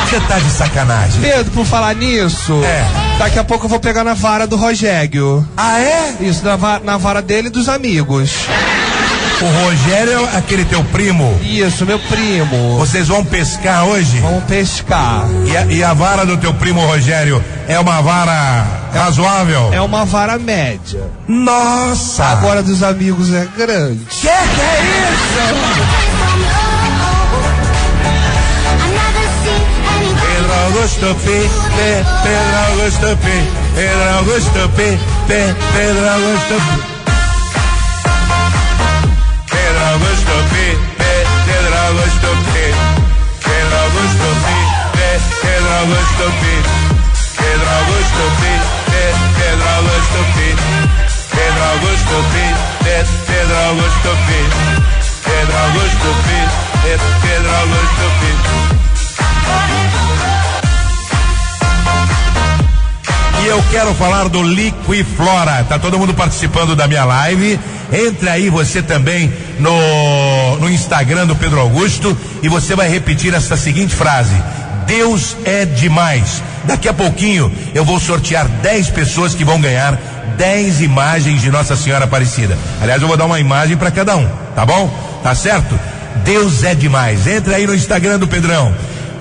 [0.07, 1.19] Você tá de sacanagem.
[1.19, 2.85] Pedro, por falar nisso, É.
[3.17, 5.47] daqui a pouco eu vou pegar na vara do Rogério.
[5.57, 6.13] Ah, é?
[6.21, 8.31] Isso, na, va- na vara dele e dos amigos.
[9.43, 11.37] O Rogério é aquele teu primo.
[11.43, 12.77] Isso, meu primo.
[12.77, 14.17] Vocês vão pescar hoje?
[14.19, 15.27] Vamos pescar.
[15.45, 19.73] E a, e a vara do teu primo Rogério é uma vara razoável?
[19.73, 21.11] É uma vara média.
[21.27, 22.23] Nossa!
[22.23, 24.05] Agora dos amigos é grande.
[24.05, 24.33] Que que é
[30.21, 33.27] Pedro Augusto P, P, Pedro Augusto P,
[33.75, 37.02] Pedro Augusto P, P, Pedro Augusto P.
[45.83, 46.47] Pedro Augusto P,
[47.43, 48.43] Pedro Augusto P,
[48.87, 48.95] P,
[49.35, 50.35] Pedro Augusto P,
[51.35, 52.35] Pedro Augusto P,
[52.83, 52.87] P,
[53.27, 54.29] Pedro Augusto P,
[55.25, 56.27] Pedro Augusto P,
[56.83, 56.85] P,
[57.21, 58.23] Pedro Augusto P.
[63.43, 65.65] E eu quero falar do Liquiflora.
[65.67, 67.59] Tá todo mundo participando da minha live.
[67.91, 73.57] Entre aí você também no, no Instagram do Pedro Augusto e você vai repetir essa
[73.57, 74.33] seguinte frase:
[74.85, 76.41] Deus é demais.
[76.65, 79.99] Daqui a pouquinho eu vou sortear 10 pessoas que vão ganhar
[80.37, 82.57] 10 imagens de Nossa Senhora Aparecida.
[82.81, 84.89] Aliás, eu vou dar uma imagem para cada um, tá bom?
[85.21, 85.79] Tá certo?
[86.23, 87.27] Deus é demais.
[87.27, 88.73] Entre aí no Instagram do Pedrão.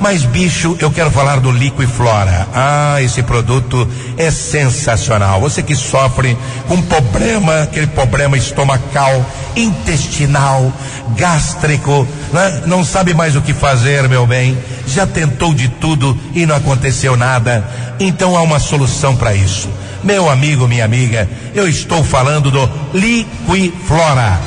[0.03, 2.49] Mas, bicho, eu quero falar do Liquiflora.
[2.53, 5.41] Ah, esse produto é sensacional.
[5.41, 10.73] Você que sofre com problema, aquele problema estomacal, intestinal,
[11.17, 12.63] gástrico, né?
[12.67, 14.59] não sabe mais o que fazer, meu bem.
[14.87, 17.65] Já tentou de tudo e não aconteceu nada.
[18.01, 19.69] Então há uma solução para isso.
[20.03, 24.41] Meu amigo, minha amiga, eu estou falando do Liquiflora.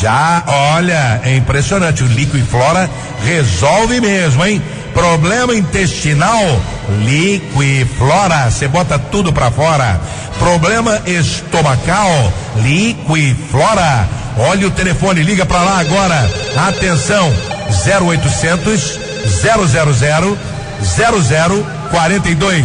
[0.00, 2.02] Já, olha, é impressionante.
[2.02, 2.88] O Liquiflora
[3.24, 4.62] resolve mesmo, hein?
[4.94, 6.60] Problema intestinal,
[7.04, 10.00] Liquiflora, você bota tudo pra fora.
[10.38, 14.08] Problema estomacal, Liquiflora.
[14.38, 16.30] Olha o telefone, liga pra lá agora.
[16.56, 17.32] Atenção,
[17.86, 20.36] 0800 000
[20.82, 22.64] 0042.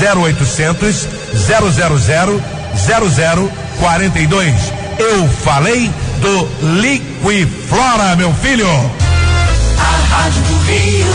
[0.00, 2.40] 0800 000
[2.76, 4.54] 0042.
[4.98, 6.48] Eu falei do
[6.80, 8.68] Liquiflora, meu filho.
[8.68, 11.06] A Rádio do Rio,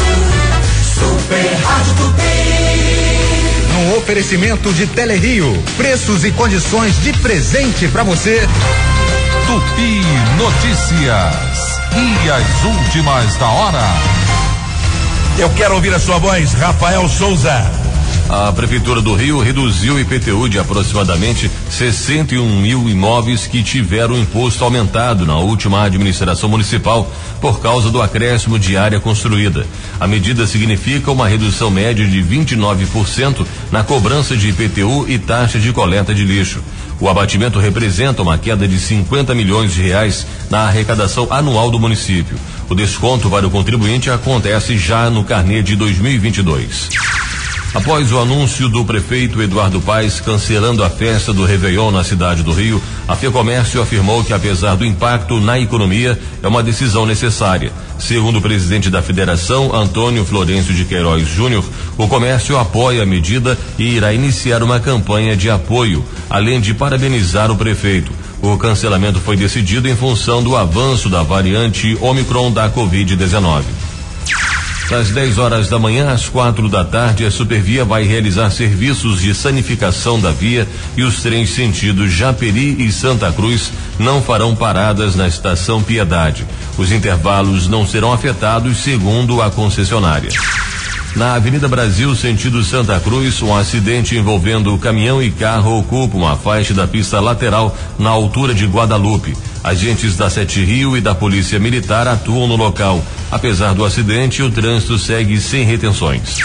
[0.94, 2.26] Super Rádio Tupi.
[3.74, 8.48] No oferecimento de Telerio, preços e condições de presente para você.
[9.46, 10.02] Tupi
[10.38, 11.76] Notícias.
[11.96, 14.25] E as últimas da hora.
[15.38, 17.85] Eu quero ouvir a sua voz, Rafael Souza.
[18.28, 24.64] A Prefeitura do Rio reduziu o IPTU de aproximadamente 61 mil imóveis que tiveram imposto
[24.64, 27.10] aumentado na última administração municipal
[27.40, 29.68] por causa do acréscimo de área construída.
[30.00, 35.72] A medida significa uma redução média de 29% na cobrança de IPTU e taxa de
[35.72, 36.64] coleta de lixo.
[37.00, 42.38] O abatimento representa uma queda de 50 milhões de reais na arrecadação anual do município.
[42.68, 46.90] O desconto para o contribuinte acontece já no carnê de 2022.
[47.76, 52.54] Após o anúncio do prefeito Eduardo Paes cancelando a festa do Réveillon na cidade do
[52.54, 57.74] Rio, a FEComércio afirmou que, apesar do impacto na economia, é uma decisão necessária.
[58.00, 61.66] Segundo o presidente da federação, Antônio Florencio de Queiroz Júnior,
[61.98, 67.52] o comércio apoia a medida e irá iniciar uma campanha de apoio, além de parabenizar
[67.52, 68.10] o prefeito.
[68.42, 73.64] O cancelamento foi decidido em função do avanço da variante Omicron da Covid-19.
[74.90, 79.34] Das 10 horas da manhã às quatro da tarde, a Supervia vai realizar serviços de
[79.34, 85.28] sanificação da via e os trens sentido Japeri e Santa Cruz não farão paradas na
[85.28, 86.46] estação Piedade.
[86.78, 90.30] Os intervalos não serão afetados, segundo a concessionária.
[91.16, 96.76] Na Avenida Brasil, sentido Santa Cruz, um acidente envolvendo caminhão e carro ocupa uma faixa
[96.76, 99.36] da pista lateral na altura de Guadalupe.
[99.66, 103.04] Agentes da Sete Rio e da Polícia Militar atuam no local.
[103.32, 106.38] Apesar do acidente, o trânsito segue sem retenções.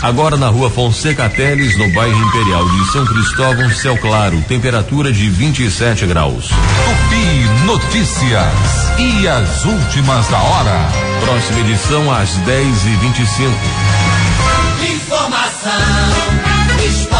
[0.00, 5.28] Agora na rua Fonseca Teles, no bairro Imperial de São Cristóvão, céu claro, temperatura de
[5.28, 6.50] 27 graus.
[6.50, 8.92] Tupi Notícias.
[8.96, 10.88] E as últimas da hora.
[11.24, 13.50] Próxima edição às 10 e 25
[14.94, 15.72] Informação,
[16.86, 17.19] esporte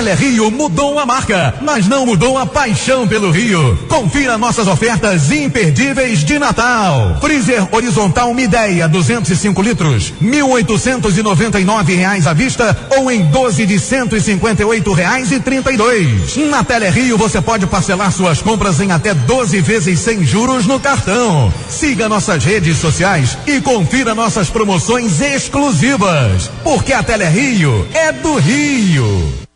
[0.00, 3.78] A Telerio mudou a marca, mas não mudou a paixão pelo Rio.
[3.86, 7.18] Confira nossas ofertas imperdíveis de Natal.
[7.20, 15.32] Freezer horizontal Mideia 205 litros, 1.899 reais à vista ou em 12 de 158 reais
[15.32, 16.34] e 32.
[16.48, 21.52] Na Telerio você pode parcelar suas compras em até 12 vezes sem juros no cartão.
[21.68, 29.49] Siga nossas redes sociais e confira nossas promoções exclusivas, porque a Telerio é do Rio.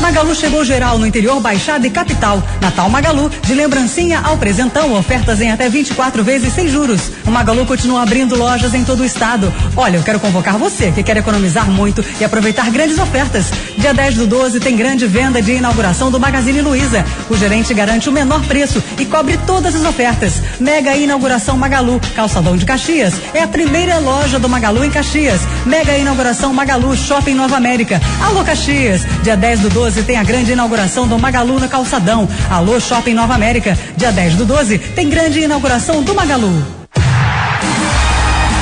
[0.00, 2.42] Magalu chegou geral no interior, Baixada e Capital.
[2.60, 7.12] Natal Magalu, de lembrancinha ao presentão, ofertas em até 24 vezes sem juros.
[7.26, 9.52] O Magalu continua abrindo lojas em todo o estado.
[9.76, 13.50] Olha, eu quero convocar você que quer economizar muito e aproveitar grandes ofertas.
[13.76, 17.04] Dia 10 do 12 tem grande venda de inauguração do Magazine Luiza.
[17.28, 20.42] O gerente garante o menor preço e cobre todas as ofertas.
[20.58, 23.14] Mega inauguração Magalu, Calçadão de Caxias.
[23.34, 25.42] É a primeira loja do Magalu em Caxias.
[25.66, 28.00] Mega inauguração Magalu, Shopping Nova América.
[28.24, 32.28] Alô Caxias, dia 10 do 12 tem a grande inauguração do Magalu no Calçadão.
[32.48, 36.52] Alô Shopping Nova América, dia 10 do 12 tem grande inauguração do Magalu.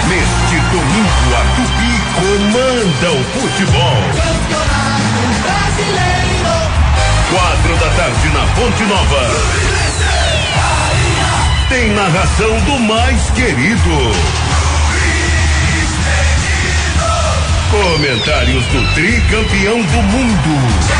[0.08, 4.02] Neste domingo, a Tupi comanda o futebol.
[7.30, 9.28] Quatro da tarde na Fonte Nova.
[11.68, 14.57] Tem narração do mais querido.
[17.70, 20.98] Comentários do tricampeão do mundo.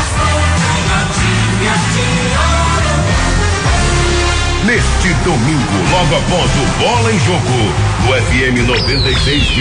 [4.65, 7.73] Neste domingo, logo após o Bola em Jogo,
[8.05, 9.53] no FM 96,5,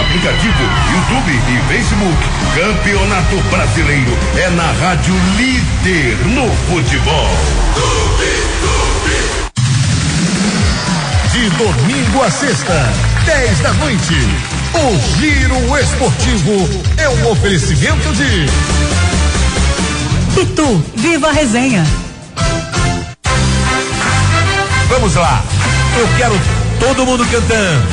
[0.00, 0.62] aplicativo,
[0.94, 2.16] YouTube e Facebook,
[2.54, 7.30] Campeonato Brasileiro é na Rádio Líder no Futebol.
[11.30, 12.90] De domingo a sexta,
[13.26, 14.65] 10 da noite.
[14.78, 18.46] O Giro Esportivo é um oferecimento de
[20.34, 21.82] Pitu, viva a resenha.
[24.88, 25.42] Vamos lá.
[25.98, 26.38] Eu quero
[26.78, 27.86] todo mundo cantando.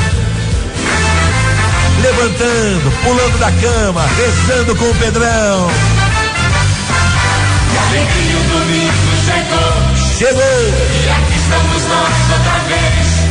[2.02, 5.72] Levantando, pulando da cama, rezando com o Pedrão.
[7.74, 8.93] E alegria o domingo
[9.26, 9.74] chegou.
[10.17, 10.43] Chegou.
[10.43, 13.23] E aqui estamos nós outra vez.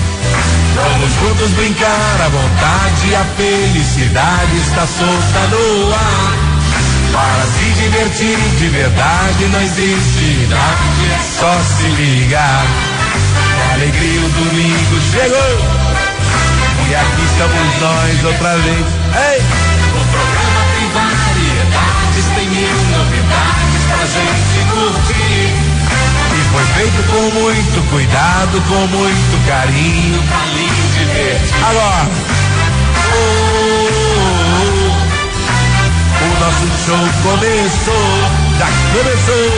[0.75, 6.53] Vamos juntos brincar, a vontade a felicidade está solta no ar.
[7.13, 12.65] Para se divertir de verdade não existe é só se ligar.
[13.71, 15.59] A alegria o domingo chegou.
[16.89, 18.87] E aqui estamos nós outra vez.
[19.31, 19.41] Ei!
[19.93, 25.12] O programa tem variedades, tem mil novidades pra gente curtir.
[26.63, 30.23] Foi feito com muito cuidado, com muito carinho.
[30.29, 31.55] Pra lhe divertir.
[31.69, 32.09] Agora!
[33.15, 33.27] Oh,
[33.75, 34.21] oh,
[34.61, 35.03] oh.
[36.25, 38.09] O nosso show começou,
[38.59, 39.51] já começou.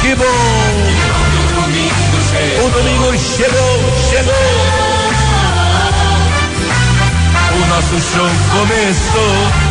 [0.00, 0.26] Que bom!
[1.46, 2.06] O domingo.
[2.64, 3.74] O domingo chegou,
[4.10, 4.34] chegou.
[7.54, 9.65] o nosso show começou.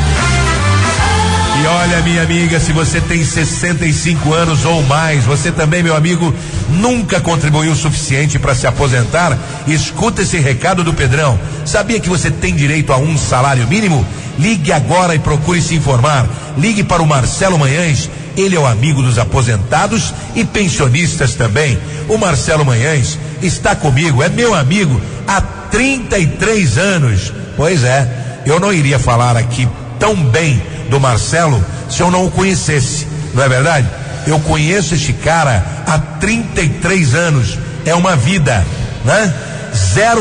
[1.67, 6.31] Olha, minha amiga, se você tem 65 anos ou mais, você também, meu amigo,
[6.69, 9.35] nunca contribuiu o suficiente para se aposentar,
[9.65, 11.39] escuta esse recado do Pedrão.
[11.65, 14.05] Sabia que você tem direito a um salário mínimo?
[14.37, 16.27] Ligue agora e procure se informar.
[16.55, 18.09] Ligue para o Marcelo Manhães.
[18.37, 21.79] Ele é o amigo dos aposentados e pensionistas também.
[22.07, 27.33] O Marcelo Manhães está comigo, é meu amigo há 33 anos.
[27.57, 32.31] Pois é, eu não iria falar aqui tão bem do Marcelo se eu não o
[32.31, 33.87] conhecesse, não é verdade?
[34.27, 38.65] Eu conheço este cara há 33 anos, é uma vida,
[39.03, 39.33] né?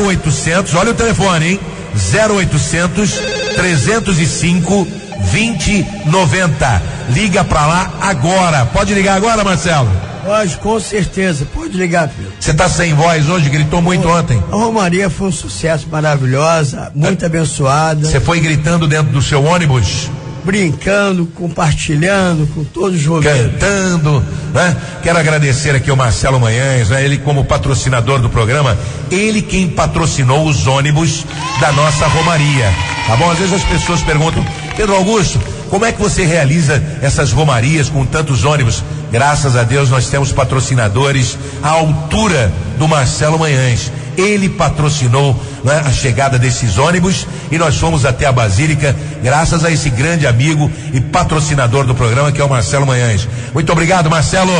[0.03, 1.59] 0800, olha o telefone, hein?
[1.95, 3.19] 0800
[3.55, 4.87] 305
[5.31, 6.81] 2090.
[7.09, 8.65] Liga pra lá agora.
[8.65, 9.89] Pode ligar agora, Marcelo?
[10.23, 11.45] Pode, com certeza.
[11.53, 12.33] Pode ligar, Pedro.
[12.39, 14.41] Você tá sem voz hoje, gritou muito ontem.
[14.51, 18.07] A Romaria foi um sucesso maravilhosa, muito abençoada.
[18.07, 20.09] Você foi gritando dentro do seu ônibus?
[20.45, 23.51] Brincando, compartilhando com todos os romeiros.
[23.53, 24.23] cantando,
[24.53, 24.77] né?
[25.01, 27.03] Quero agradecer aqui ao Marcelo Manhães, né?
[27.03, 28.77] Ele como patrocinador do programa,
[29.09, 31.25] ele quem patrocinou os ônibus
[31.59, 32.71] da nossa Romaria,
[33.07, 33.31] tá bom?
[33.31, 34.45] Às vezes as pessoas perguntam,
[34.77, 35.39] Pedro Augusto,
[35.69, 38.83] como é que você realiza essas romarias com tantos ônibus?
[39.11, 43.91] Graças a Deus nós temos patrocinadores à altura do Marcelo Manhães.
[44.17, 49.71] Ele patrocinou né, a chegada desses ônibus e nós fomos até a Basílica, graças a
[49.71, 53.27] esse grande amigo e patrocinador do programa que é o Marcelo Manhães.
[53.53, 54.51] Muito obrigado, Marcelo.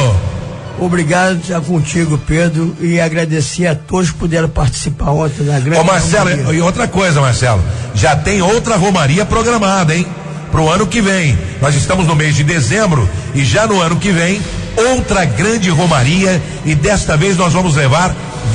[0.78, 5.84] Obrigado estar contigo, Pedro, e agradecer a todos que puderam participar ontem na grande Ô
[5.86, 6.54] Marcelo, Romaria.
[6.54, 10.06] e outra coisa, Marcelo, já tem outra romaria programada, hein?
[10.52, 11.38] Pro ano que vem.
[11.62, 14.42] Nós estamos no mês de dezembro e já no ano que vem,
[14.76, 18.14] outra grande romaria e desta vez nós vamos levar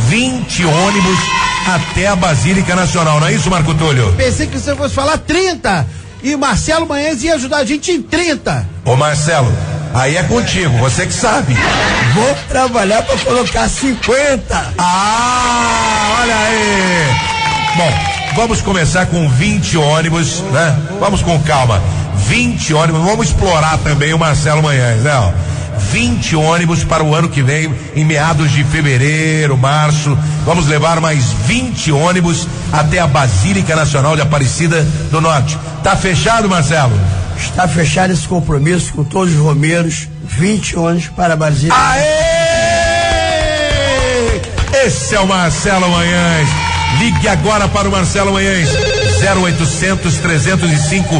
[0.08, 1.18] 20 ônibus
[1.66, 4.12] até a Basílica Nacional, não é isso, Marco Túlio?
[4.14, 5.86] Pensei que você fosse falar 30
[6.22, 8.66] e Marcelo Manhães ia ajudar a gente em 30.
[8.84, 9.52] Ô Marcelo,
[9.94, 11.54] aí é contigo, você que sabe.
[12.14, 14.72] Vou trabalhar para colocar 50.
[14.78, 17.30] Ah, olha aí.
[17.76, 17.92] Bom,
[18.34, 20.76] vamos começar com 20 ônibus, né?
[20.98, 21.80] Vamos com calma.
[22.26, 25.34] 20 ônibus, vamos explorar também o Marcelo Manhães, né?
[25.80, 25.90] Ó?
[25.90, 30.16] 20 ônibus para o ano que vem, em meados de fevereiro, março.
[30.44, 35.58] Vamos levar mais 20 ônibus até a Basílica Nacional de Aparecida do Norte.
[35.82, 36.92] Tá fechado, Marcelo?
[37.36, 41.74] Está fechado esse compromisso com todos os romeiros, 20 ônibus para a Basílica.
[41.76, 42.40] Aê!
[44.84, 46.48] Esse é o Marcelo Manhães.
[46.98, 48.68] Ligue agora para o Marcelo Manhães.
[49.22, 51.14] 0800 305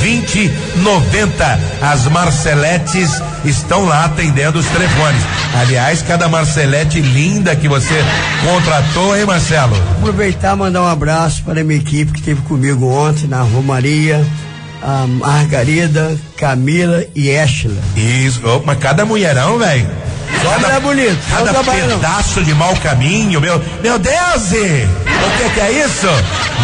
[0.00, 1.60] 2090.
[1.80, 5.22] As Marceletes estão lá atendendo os telefones.
[5.60, 8.04] Aliás, cada Marcelete linda que você
[8.44, 9.76] contratou, hein, Marcelo?
[9.98, 14.24] Aproveitar e mandar um abraço para a minha equipe que esteve comigo ontem na Romaria,
[14.82, 17.76] a Margarida, Camila e Ashla.
[17.96, 20.03] Isso, mas cada mulherão, velho.
[20.50, 21.98] Cada, bonito, Cada trabalha não.
[21.98, 23.62] pedaço de mau caminho, meu.
[23.82, 24.52] Meu Deus!
[24.52, 26.08] e O que, que é isso?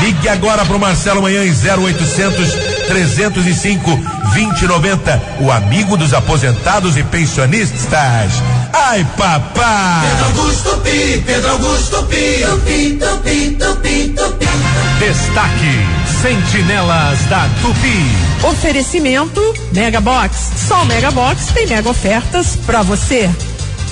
[0.03, 2.53] Ligue agora pro Marcelo Manhães 0800
[2.89, 3.91] 305
[4.35, 5.22] 2090.
[5.41, 8.33] O amigo dos aposentados e pensionistas.
[8.72, 10.09] Ai, papai!
[10.09, 14.47] Pedro Augusto Pi, Pedro Augusto Pi, tupi, tupi, tupi, tupi.
[14.99, 15.87] Destaque:
[16.20, 18.47] Sentinelas da Tupi.
[18.47, 19.41] Oferecimento
[19.72, 20.51] Mega Box.
[20.68, 23.28] Só o Mega Box tem mega ofertas pra você.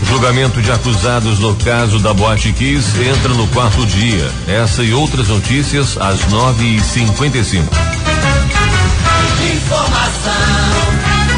[0.05, 4.31] Julgamento de acusados no caso da Boate Kiss entra no quarto dia.
[4.47, 7.75] Essa e outras notícias às nove e cinquenta e cinco.
[9.53, 10.33] Informação,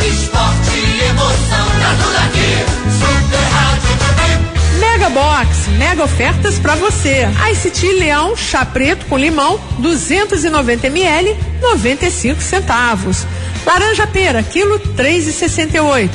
[0.08, 2.64] esporte e emoção, tá tudo aqui.
[2.98, 7.28] Super Rádio Mega Box, mega ofertas pra você.
[7.52, 13.26] ICT Leão, chá preto com limão, 290 ml, 95 centavos.
[13.66, 16.10] Laranja pera, quilo 3,68.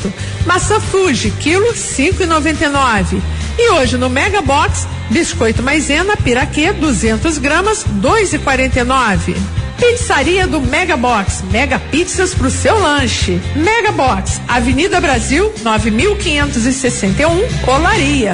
[0.45, 3.21] Maçã Fuji, quilo 5,99.
[3.57, 9.35] E hoje no Mega Box, biscoito maisena piraquê 200 gramas, 2,49.
[9.77, 13.41] Pizzaria do Mega Box, Mega Pizzas pro seu lanche.
[13.55, 18.33] Mega Box, Avenida Brasil, 9561, Olaria.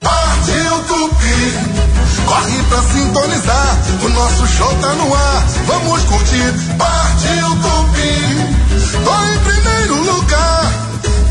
[0.00, 6.52] Partiu Tupi, corre pra sintonizar, o nosso show tá no ar, vamos curtir.
[6.76, 8.31] Partiu Tupi,
[8.92, 10.72] tô em primeiro lugar,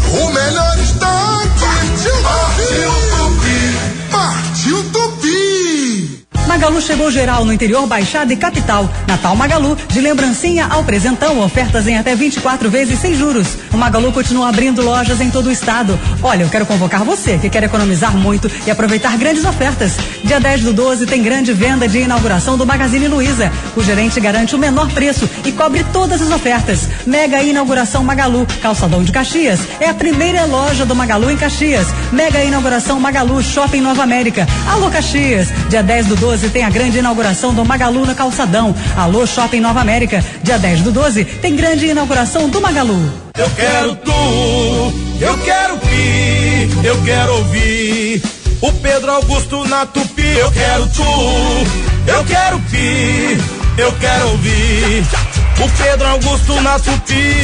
[0.09, 2.23] o melhor está aqui.
[2.23, 3.30] Partiu
[6.51, 8.89] Magalu chegou geral no interior, Baixada e Capital.
[9.07, 13.47] Natal Magalu, de lembrancinha ao presentão, ofertas em até 24 vezes sem juros.
[13.71, 15.97] O Magalu continua abrindo lojas em todo o estado.
[16.21, 19.95] Olha, eu quero convocar você que quer economizar muito e aproveitar grandes ofertas.
[20.25, 23.49] Dia 10 do 12 tem grande venda de inauguração do Magazine Luiza.
[23.73, 26.89] O gerente garante o menor preço e cobre todas as ofertas.
[27.07, 29.61] Mega inauguração Magalu, Calçadão de Caxias.
[29.79, 31.87] É a primeira loja do Magalu em Caxias.
[32.11, 34.45] Mega inauguração Magalu, Shopping Nova América.
[34.69, 35.47] Alô Caxias.
[35.69, 38.75] Dia 10 do 12 tem a grande inauguração do Magalu no Calçadão.
[38.95, 40.23] Alô Shopping Nova América.
[40.43, 42.99] Dia 10 do 12 tem grande inauguração do Magalu.
[43.37, 44.11] Eu quero tu,
[45.19, 48.23] eu quero pi, eu quero ouvir
[48.61, 50.37] o Pedro Augusto na tupi.
[50.37, 51.03] Eu quero tu,
[52.07, 53.37] eu quero pi,
[53.77, 55.05] eu quero ouvir
[55.63, 57.35] o Pedro Augusto na tupi.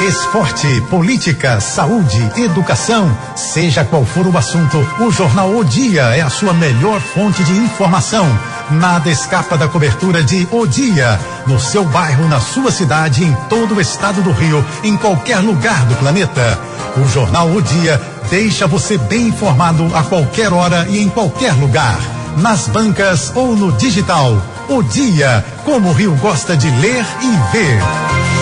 [0.00, 6.28] Esporte, política, saúde, educação, seja qual for o assunto, o Jornal O Dia é a
[6.28, 8.26] sua melhor fonte de informação.
[8.72, 13.76] Nada escapa da cobertura de O Dia, no seu bairro, na sua cidade, em todo
[13.76, 16.60] o estado do Rio, em qualquer lugar do planeta.
[16.98, 21.98] O Jornal O Dia deixa você bem informado a qualquer hora e em qualquer lugar,
[22.36, 24.36] nas bancas ou no digital.
[24.68, 28.35] O Dia, como o Rio gosta de ler e ver.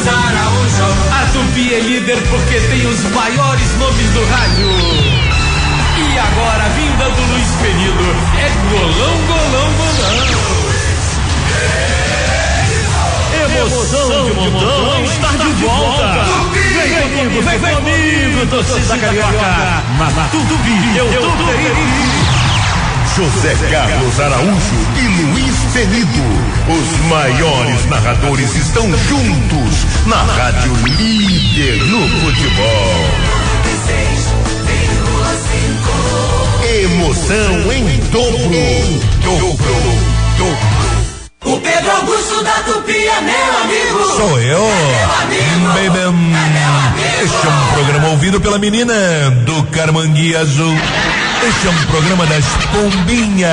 [0.00, 0.84] Carlos Araújo.
[1.12, 4.68] A Tupi é líder porque tem os maiores nomes do rádio.
[5.98, 10.40] E agora, a vinda do Luiz Penido é golão, golão, golão.
[13.60, 16.24] Emoção de montão está de volta.
[16.54, 19.82] Vem comigo, vem comigo, torcida carioca.
[20.30, 22.29] Tupi, eu tô
[23.20, 26.24] José Carlos Araújo e Luiz Penido,
[26.70, 33.10] os maiores narradores estão juntos na Rádio Líder no Futebol.
[36.82, 38.38] Emoção em dobro.
[39.22, 39.58] Dobro,
[40.38, 40.80] dobro.
[41.44, 44.16] O Pedro Augusto da Tupi é meu amigo.
[44.16, 44.66] Sou eu.
[45.74, 46.16] Baby.
[47.22, 48.94] Este é um programa ouvido pela menina
[49.44, 50.74] do Carmangui Azul.
[51.42, 53.50] Este é um programa das pombinhas.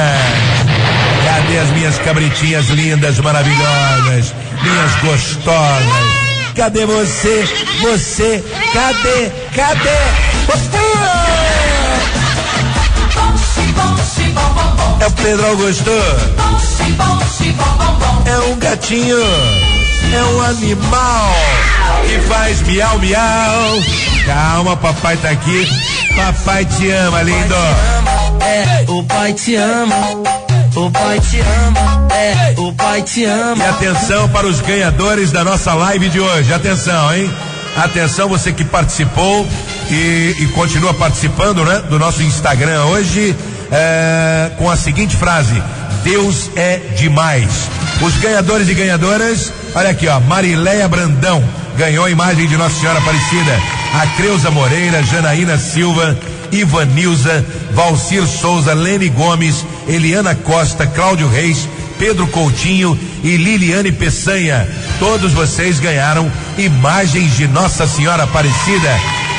[1.25, 6.27] Cadê as minhas cabritinhas lindas, maravilhosas, minhas gostosas?
[6.55, 7.47] Cadê você?
[7.81, 8.43] Você?
[8.73, 9.31] Cadê?
[9.55, 9.89] Cadê?
[14.99, 15.91] É o Pedro Augusto.
[18.25, 19.76] É um gatinho.
[20.13, 21.35] É um animal
[22.07, 23.83] que faz miau miau.
[24.25, 25.67] Calma, papai tá aqui.
[26.15, 27.55] Papai te ama, lindo.
[28.41, 29.95] É, o pai te ama.
[30.75, 32.07] O pai te ama.
[32.13, 33.63] É, o pai te ama.
[33.63, 36.53] E atenção para os ganhadores da nossa live de hoje.
[36.53, 37.31] Atenção, hein?
[37.75, 39.47] Atenção, você que participou
[39.91, 41.83] e, e continua participando, né?
[41.89, 43.35] Do nosso Instagram hoje,
[43.71, 45.61] é, com a seguinte frase:
[46.03, 47.69] Deus é demais.
[48.01, 51.43] Os ganhadores e ganhadoras, olha aqui, ó, Marileia Brandão
[51.77, 53.59] ganhou a imagem de Nossa Senhora Aparecida.
[53.93, 56.17] A Creuza Moreira, Janaína Silva,
[56.51, 61.67] Ivanilza, Valcir Souza, Lene Gomes, Eliana Costa, Cláudio Reis,
[61.97, 64.67] Pedro Coutinho e Liliane Peçanha.
[64.99, 68.89] Todos vocês ganharam imagens de Nossa Senhora Aparecida.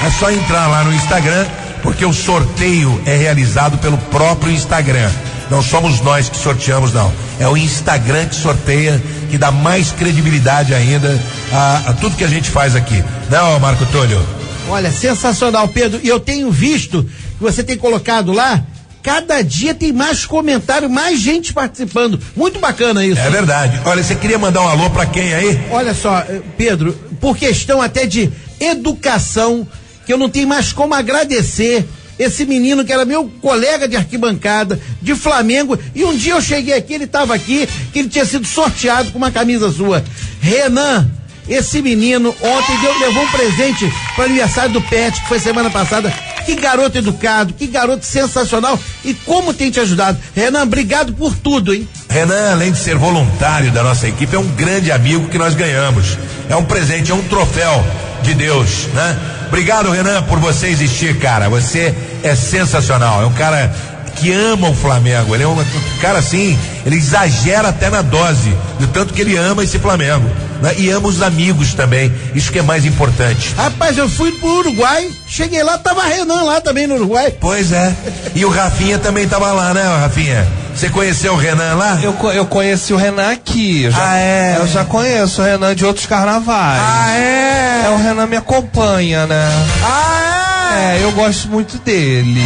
[0.04, 1.46] É só entrar lá no Instagram,
[1.82, 5.11] porque o sorteio é realizado pelo próprio Instagram.
[5.51, 7.12] Não somos nós que sorteamos, não.
[7.38, 11.18] É o Instagram que sorteia, que dá mais credibilidade ainda
[11.53, 13.03] a, a tudo que a gente faz aqui.
[13.30, 14.20] Não, Marco Túlio?
[14.68, 16.01] Olha, sensacional, Pedro.
[16.03, 18.62] E eu tenho visto que você tem colocado lá.
[19.03, 22.20] Cada dia tem mais comentário, mais gente participando.
[22.36, 23.20] Muito bacana isso.
[23.20, 23.80] É verdade.
[23.84, 25.59] Olha, você queria mandar um alô pra quem aí?
[25.70, 28.30] Olha só, eh, Pedro, por questão até de
[28.61, 29.66] educação,
[30.05, 31.88] que eu não tenho mais como agradecer
[32.18, 36.74] esse menino que era meu colega de arquibancada, de Flamengo, e um dia eu cheguei
[36.74, 40.04] aqui, ele estava aqui, que ele tinha sido sorteado com uma camisa sua.
[40.40, 41.08] Renan,
[41.48, 46.12] esse menino ontem deu, levou um presente para aniversário do Pet, que foi semana passada.
[46.44, 50.18] Que garoto educado, que garoto sensacional e como tem te ajudado.
[50.34, 51.86] Renan, obrigado por tudo, hein?
[52.08, 56.18] Renan, além de ser voluntário da nossa equipe, é um grande amigo que nós ganhamos.
[56.48, 57.84] É um presente, é um troféu
[58.22, 59.16] de Deus, né?
[59.48, 61.48] Obrigado, Renan, por você existir, cara.
[61.48, 63.22] Você é sensacional.
[63.22, 63.72] É um cara
[64.16, 65.34] que ama o Flamengo.
[65.34, 65.56] Ele é um
[66.00, 70.28] cara assim, ele exagera até na dose, do tanto que ele ama esse Flamengo.
[70.60, 70.74] né?
[70.76, 72.12] E ama os amigos também.
[72.34, 73.54] Isso que é mais importante.
[73.56, 77.32] Rapaz, eu fui pro Uruguai, cheguei lá, tava Renan lá também no Uruguai.
[77.40, 77.94] Pois é.
[78.34, 80.46] E o Rafinha também tava lá, né, Rafinha?
[80.78, 81.98] Você conheceu o Renan lá?
[82.00, 83.82] Eu, eu conheci o Renan aqui.
[83.82, 84.56] Eu já, Ah, é?
[84.60, 86.80] Eu já conheço o Renan de outros carnavais.
[86.80, 87.82] Ah, é?
[87.86, 89.50] É, o Renan me acompanha, né?
[89.82, 92.40] Ah, É, eu gosto muito dele.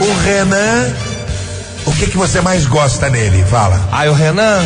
[0.00, 0.94] O Renan,
[1.84, 3.44] o que que você mais gosta nele?
[3.50, 3.78] Fala.
[3.92, 4.64] Ah, o Renan?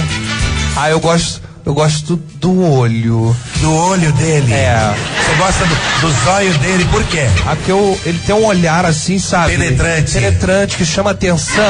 [0.76, 3.34] Ah, eu gosto, eu gosto do olho.
[3.56, 4.52] Do olho dele?
[4.52, 4.94] É.
[5.26, 7.26] Você gosta do, do zóio dele, por quê?
[7.44, 9.56] Ah, porque eu, ele tem um olhar assim, sabe?
[9.56, 10.12] Penetrante.
[10.12, 11.64] Penetrante, que chama atenção.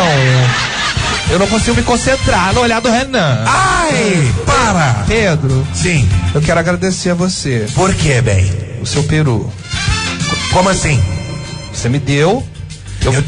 [1.30, 3.44] Eu não consigo me concentrar no olhar do Renan.
[3.46, 5.04] Ai, para!
[5.06, 5.66] Pedro.
[5.74, 6.08] Sim.
[6.34, 7.66] Eu quero agradecer a você.
[7.74, 8.50] Por quê, bem?
[8.80, 9.52] O seu peru.
[10.52, 11.02] Como assim?
[11.72, 12.46] Você me deu.
[13.02, 13.24] Eu,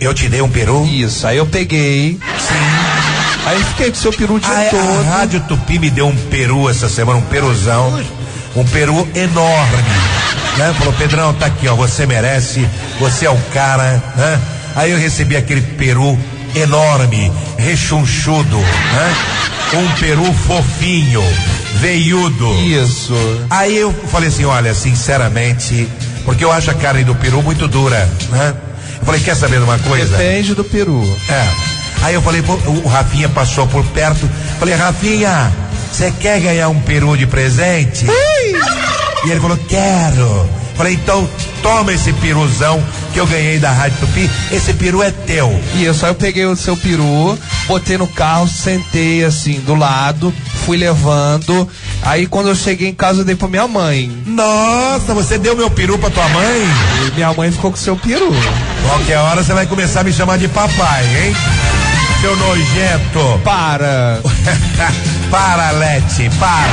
[0.00, 0.86] eu te dei um peru?
[0.86, 2.18] Isso, aí eu peguei.
[2.38, 2.92] Sim.
[3.44, 5.00] Aí fiquei com o seu peru o dia é, todo.
[5.00, 8.02] A Rádio Tupi me deu um peru essa semana, um peruzão.
[8.56, 9.82] Um peru enorme.
[10.56, 10.74] Né?
[10.78, 11.74] Falou, Pedrão, tá aqui, ó.
[11.74, 12.66] Você merece,
[12.98, 14.40] você é o cara, né?
[14.74, 16.18] Aí eu recebi aquele peru
[16.54, 19.14] enorme, rechonchudo, né?
[19.74, 21.22] Um peru fofinho,
[21.76, 22.52] veiudo.
[22.60, 23.14] Isso.
[23.48, 25.88] Aí eu falei assim, olha, sinceramente,
[26.24, 28.54] porque eu acho a carne do peru muito dura, né?
[29.00, 30.16] Eu falei, quer saber de uma coisa?
[30.16, 31.02] Depende do peru.
[31.28, 31.48] É.
[32.02, 34.28] Aí eu falei, o Rafinha passou por perto.
[34.58, 35.52] Falei, Rafinha,
[35.90, 38.06] você quer ganhar um peru de presente?
[39.24, 40.48] E ele falou, quero.
[40.76, 41.28] Falei, então
[41.62, 42.82] toma esse peruzão
[43.12, 44.30] que eu ganhei da Rádio Tupi.
[44.50, 45.48] Esse peru é teu.
[45.74, 50.32] Aí eu peguei o seu peru, botei no carro, sentei assim do lado,
[50.64, 51.68] fui levando.
[52.02, 54.10] Aí quando eu cheguei em casa eu dei pra minha mãe.
[54.26, 56.62] Nossa, você deu meu peru pra tua mãe?
[57.06, 58.32] E minha mãe ficou com o seu peru.
[58.88, 61.36] Qualquer hora você vai começar a me chamar de papai, hein?
[62.20, 63.40] Seu nojento.
[63.44, 64.20] Para.
[65.30, 66.72] para, Lete, para.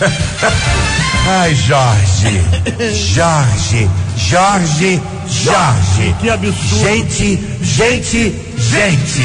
[1.28, 2.40] Ai, Jorge.
[2.94, 3.90] Jorge.
[4.18, 5.00] Jorge.
[5.28, 6.14] Jorge.
[6.20, 6.84] Que absurdo.
[6.84, 9.24] Gente, gente, gente.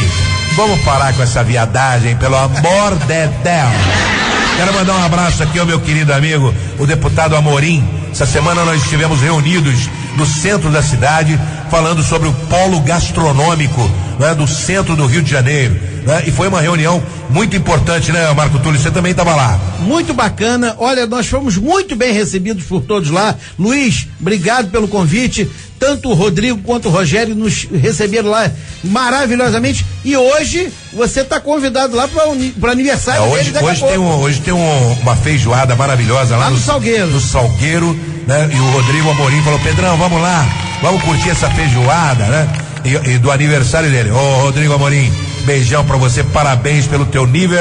[0.55, 4.13] Vamos parar com essa viadagem, pelo amor de Deus.
[4.55, 7.83] Quero mandar um abraço aqui ao meu querido amigo, o deputado Amorim.
[8.11, 11.39] Essa semana nós estivemos reunidos no centro da cidade,
[11.71, 13.89] falando sobre o polo gastronômico
[14.19, 15.75] né, do centro do Rio de Janeiro.
[16.05, 18.79] Né, e foi uma reunião muito importante, né, Marco Túlio?
[18.79, 19.59] Você também estava lá.
[19.79, 20.75] Muito bacana.
[20.77, 23.35] Olha, nós fomos muito bem recebidos por todos lá.
[23.57, 25.49] Luiz, obrigado pelo convite.
[25.79, 28.49] Tanto o Rodrigo quanto o Rogério nos receberam lá
[28.83, 29.85] maravilhosamente.
[30.03, 33.97] E hoje você está convidado lá para o aniversário É, dele hoje, a hoje tem,
[33.97, 37.07] um, hoje tem um- uma feijoada maravilhosa lá, Lá no Salgueiro.
[37.07, 37.93] No Salgueiro,
[38.27, 38.49] né?
[38.53, 40.45] E o Rodrigo Amorim falou: Pedrão, vamos lá,
[40.81, 42.49] vamos curtir essa feijoada, né?
[42.85, 44.11] E, e do aniversário dele.
[44.11, 45.11] Ô, Rodrigo Amorim,
[45.43, 47.59] beijão pra você, parabéns pelo teu nível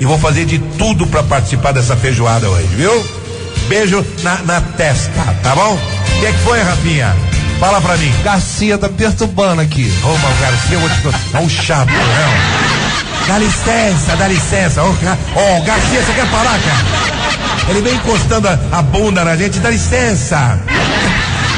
[0.00, 3.06] e vou fazer de tudo pra participar dessa feijoada hoje, viu?
[3.68, 5.74] Beijo na, na testa, tá bom?
[5.74, 7.16] O que é que foi, Rafinha?
[7.58, 8.12] Fala pra mim.
[8.24, 9.92] Garcia tá perturbando aqui.
[10.02, 10.96] Ô, mas o Garcia, eu vou te.
[11.34, 13.26] Ó, um chato, não.
[13.28, 14.82] Dá licença, dá licença.
[14.82, 17.22] Ô, Ô, Garcia, você quer parar, cara?
[17.68, 20.58] Ele vem encostando a, a bunda na gente, dá licença.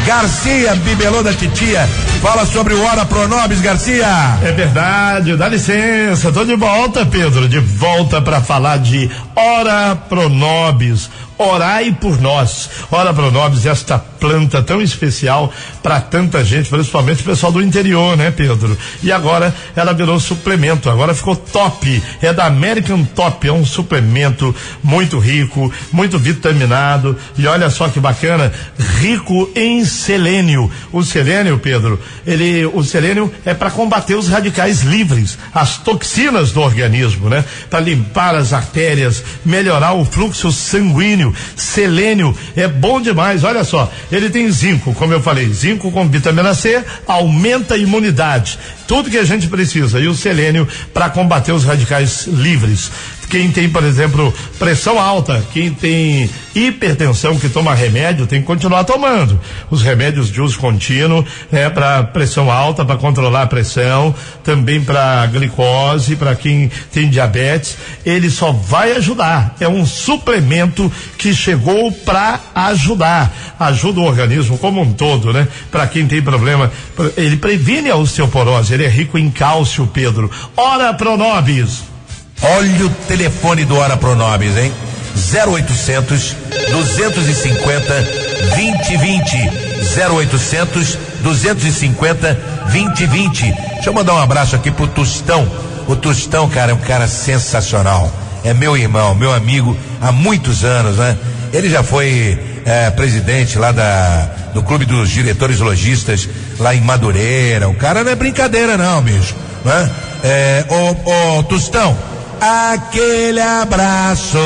[0.07, 1.89] Garcia, bibelô da titia,
[2.21, 4.07] fala sobre o Hora Pronobis, Garcia.
[4.43, 11.09] É verdade, dá licença, tô de volta, Pedro, de volta para falar de Ora Pronobis.
[11.37, 12.71] Orai por nós.
[12.91, 18.31] Ora Pronobis, esta planta tão especial para tanta gente, principalmente o pessoal do interior, né,
[18.31, 18.77] Pedro?
[19.03, 22.03] E agora ela virou suplemento, agora ficou top.
[22.23, 27.17] É da American Top, é um suplemento muito rico, muito vitaminado.
[27.37, 28.53] E olha só que bacana,
[29.01, 30.71] rico em selênio.
[30.93, 36.61] O selênio, Pedro, ele, o selênio é para combater os radicais livres, as toxinas do
[36.61, 37.45] organismo, né?
[37.69, 41.24] Para limpar as artérias, melhorar o fluxo sanguíneo.
[41.57, 43.45] Selênio é bom demais.
[43.45, 48.59] Olha só, ele tem zinco, como eu falei, zinco com vitamina C aumenta a imunidade.
[48.87, 50.01] Tudo que a gente precisa.
[50.01, 52.91] E o selênio para combater os radicais livres.
[53.35, 58.85] Quem tem, por exemplo, pressão alta, quem tem hipertensão, que toma remédio, tem que continuar
[58.85, 59.41] tomando.
[59.69, 64.15] Os remédios de uso contínuo, né, para pressão alta, para controlar a pressão,
[64.45, 67.77] também para glicose, para quem tem diabetes,
[68.07, 69.57] ele só vai ajudar.
[69.59, 73.35] É um suplemento que chegou para ajudar.
[73.59, 75.49] Ajuda o organismo como um todo, né?
[75.73, 76.71] Para quem tem problema,
[77.17, 80.31] ele previne a osteoporose, ele é rico em cálcio, Pedro.
[80.57, 81.94] Ora Pronobis.
[82.43, 84.73] Olha o telefone do Hora Pronobis, hein?
[85.15, 86.37] 0800
[86.71, 88.09] 250
[88.57, 89.51] 2020.
[89.97, 92.35] 0800 250
[92.73, 93.53] 2020.
[93.75, 95.49] Deixa eu mandar um abraço aqui pro Tostão.
[95.87, 98.13] O Tostão, cara, é um cara sensacional.
[98.43, 101.17] É meu irmão, meu amigo há muitos anos, né?
[101.53, 106.29] Ele já foi eh, presidente lá da, do Clube dos Diretores Logistas,
[106.59, 107.69] lá em Madureira.
[107.69, 109.35] O cara não é brincadeira, não, bicho.
[109.65, 109.91] Né?
[110.23, 111.97] É, ô, ô, Tostão,
[112.45, 114.39] aquele abraço.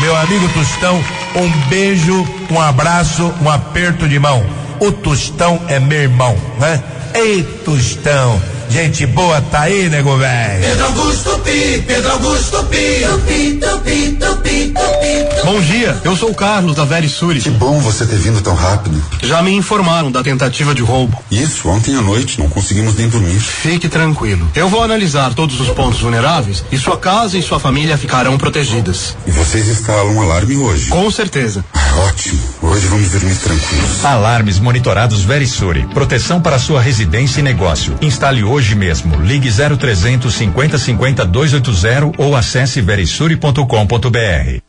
[0.00, 1.02] Meu amigo Tostão,
[1.34, 4.44] um beijo, um abraço, um aperto de mão.
[4.78, 6.82] O Tostão é meu irmão, né?
[7.14, 8.40] Ei, Tostão,
[8.70, 10.60] gente boa tá aí, nego velho.
[10.62, 15.44] Pedro Augusto Pi, Pedro Augusto Pi, tupi, tupi, tupi, tupi.
[15.44, 17.40] Bom dia, eu sou o Carlos da Verisuri.
[17.40, 19.02] Que bom você ter vindo tão rápido.
[19.22, 21.18] Já me informaram da tentativa de roubo.
[21.30, 23.40] Isso, ontem à noite não conseguimos nem dormir.
[23.40, 24.48] Fique tranquilo.
[24.54, 29.16] Eu vou analisar todos os pontos vulneráveis e sua casa e sua família ficarão protegidas.
[29.26, 30.88] E vocês instalam um alarme hoje?
[30.88, 31.64] Com certeza.
[31.72, 32.38] Ah, ótimo.
[32.62, 34.04] Hoje vamos dormir tranquilos.
[34.04, 35.86] Alarmes monitorados Verisuri.
[35.92, 37.96] Proteção para sua residência e negócio.
[38.00, 39.20] Instale hoje mesmo.
[39.22, 44.60] Ligue 0300 50 50 280 ou acesse verisuri.com.br.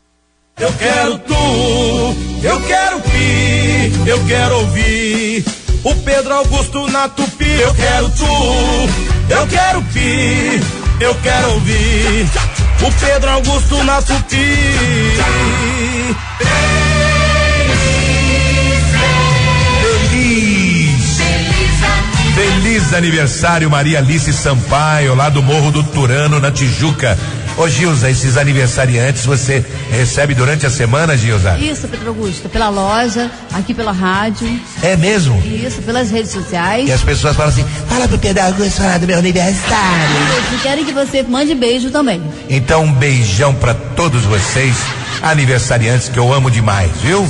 [0.58, 5.44] Eu quero tu, eu quero pi, eu quero ouvir
[5.82, 7.50] o Pedro Augusto na tupi.
[7.60, 8.24] Eu quero tu,
[9.30, 10.60] eu quero pi,
[11.00, 12.28] eu quero ouvir
[12.82, 14.58] o Pedro Augusto na tupi.
[22.82, 27.16] Feliz aniversário, Maria Alice Sampaio, lá do Morro do Turano, na Tijuca.
[27.56, 31.56] Ô Gilza, esses aniversariantes você recebe durante a semana, Gilza?
[31.58, 34.48] Isso, Pedro Augusto, pela loja, aqui pela rádio.
[34.82, 35.40] É mesmo?
[35.46, 36.88] Isso, pelas redes sociais.
[36.88, 40.16] E as pessoas falam assim, fala pro Pedro Augusto falar do meu aniversário.
[40.52, 42.20] E querem que você mande beijo também.
[42.50, 44.74] Então um beijão pra todos vocês,
[45.22, 47.26] aniversariantes que eu amo demais, viu?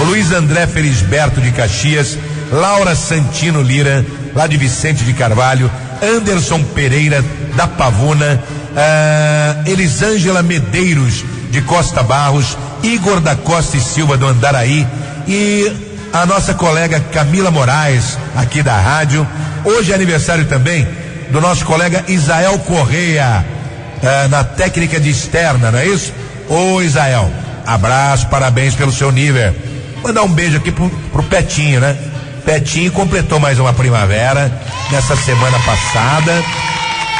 [0.00, 2.18] O Luiz André Felisberto de Caxias,
[2.50, 4.04] Laura Santino Lira,
[4.36, 5.70] lá de Vicente de Carvalho,
[6.02, 7.24] Anderson Pereira
[7.56, 8.40] da Pavuna,
[8.76, 14.86] ah, Elisângela Medeiros de Costa Barros, Igor da Costa e Silva do Andaraí
[15.26, 15.72] e
[16.12, 19.26] a nossa colega Camila Moraes, aqui da rádio.
[19.64, 20.86] Hoje é aniversário também
[21.30, 23.42] do nosso colega Isael Correia,
[24.02, 26.12] ah, na técnica de externa, não é isso?
[26.46, 27.32] Ô Isael,
[27.66, 29.54] abraço, parabéns pelo seu nível.
[30.04, 31.96] Mandar um beijo aqui pro, pro Petinho, né?
[32.46, 36.44] Petinho completou mais uma primavera nessa semana passada.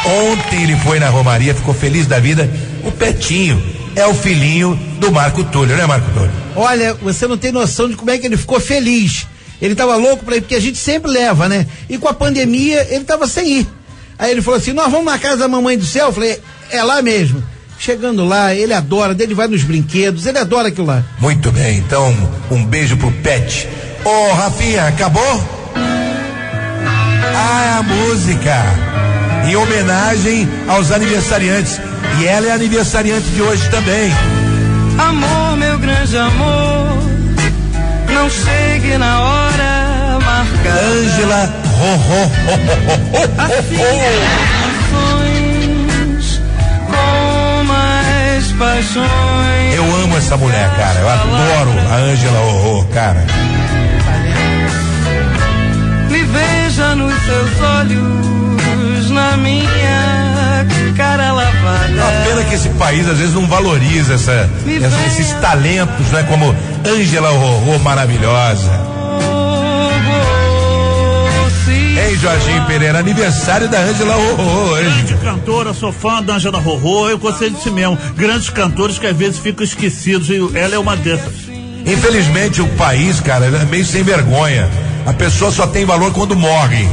[0.04, 2.48] Ontem ele foi na Romaria, ficou feliz da vida.
[2.84, 3.60] O Petinho
[3.96, 6.30] é o filhinho do Marco Túlio, né, Marco Túlio?
[6.54, 9.26] Olha, você não tem noção de como é que ele ficou feliz.
[9.60, 11.66] Ele tava louco pra ir, porque a gente sempre leva, né?
[11.90, 13.66] E com a pandemia, ele tava sem ir.
[14.16, 16.06] Aí ele falou assim: nós vamos na casa da mamãe do céu.
[16.06, 17.42] Eu falei, é lá mesmo.
[17.80, 21.04] Chegando lá, ele adora, ele vai nos brinquedos, ele adora aquilo lá.
[21.18, 22.14] Muito bem, então
[22.48, 23.68] um beijo pro Pet.
[24.06, 25.44] Ô, Rafinha, acabou?
[27.34, 28.54] Ah, a música.
[29.48, 31.80] Em homenagem aos aniversariantes.
[32.20, 34.12] E ela é aniversariante de hoje também.
[34.96, 36.98] Amor, meu grande amor,
[38.14, 40.80] não chegue na hora marcada.
[40.82, 41.66] Ângela
[48.58, 49.74] paixões.
[49.74, 51.00] Eu amo essa mulher, cara.
[51.00, 53.24] Eu adoro a Ângela Rorô, cara.
[56.96, 60.66] Nos seus olhos, na minha
[60.96, 61.92] cara lavada.
[61.92, 66.24] Uma pena que esse país às vezes não valoriza essa, essa- esses talentos, né?
[66.28, 66.54] Como
[66.86, 68.70] Ângela Rorô, maravilhosa.
[72.08, 74.84] Ei, Jorginho Pereira, aniversário da Ângela Rorô hoje.
[74.84, 77.98] Grande cantora, sou fã da Angela Rorô, eu gostei de si mesmo.
[78.16, 81.32] Grandes cantores que às vezes ficam esquecidos e ela é uma dessas.
[81.84, 84.68] Infelizmente o país, cara, é meio sem vergonha.
[85.06, 86.88] A pessoa só tem valor quando morre,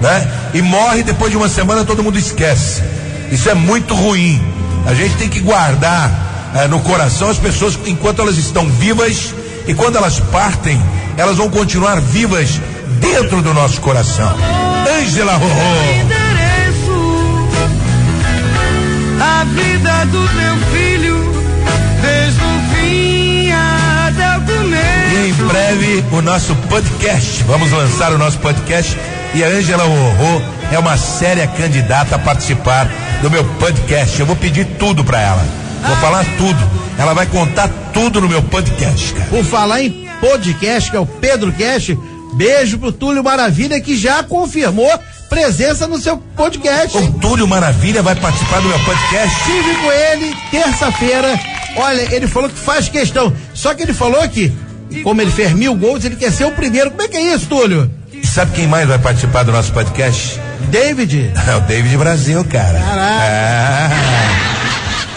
[0.00, 0.28] né?
[0.52, 2.82] E morre depois de uma semana todo mundo esquece.
[3.30, 4.42] Isso é muito ruim.
[4.84, 6.10] A gente tem que guardar
[6.56, 9.32] eh, no coração as pessoas enquanto elas estão vivas
[9.66, 10.82] e quando elas partem,
[11.16, 12.60] elas vão continuar vivas
[12.98, 14.34] dentro do nosso coração.
[15.00, 15.54] Ângela Rorô.
[16.00, 17.48] endereço
[19.20, 21.11] a vida do teu filho
[25.46, 27.42] breve o nosso podcast.
[27.44, 28.96] Vamos lançar o nosso podcast
[29.34, 32.88] e a Ângela Rorô é uma séria candidata a participar
[33.20, 34.18] do meu podcast.
[34.18, 35.44] Eu vou pedir tudo pra ela.
[35.86, 36.58] Vou falar tudo.
[36.98, 39.30] Ela vai contar tudo no meu podcast, cara.
[39.30, 41.96] Por falar em podcast, que é o Pedro Cash,
[42.34, 44.90] beijo pro Túlio Maravilha, que já confirmou
[45.28, 46.96] presença no seu podcast.
[46.96, 49.36] O Túlio Maravilha vai participar do meu podcast.
[49.40, 51.40] Estive com ele terça-feira.
[51.76, 53.32] Olha, ele falou que faz questão.
[53.54, 54.52] Só que ele falou que,
[55.02, 56.90] como ele fez mil gols, ele quer ser o primeiro.
[56.90, 57.90] Como é que é isso, Túlio?
[58.24, 60.40] Sabe quem mais vai participar do nosso podcast?
[60.70, 61.32] David.
[61.48, 62.80] É o David Brasil, cara.
[62.82, 63.90] Ah.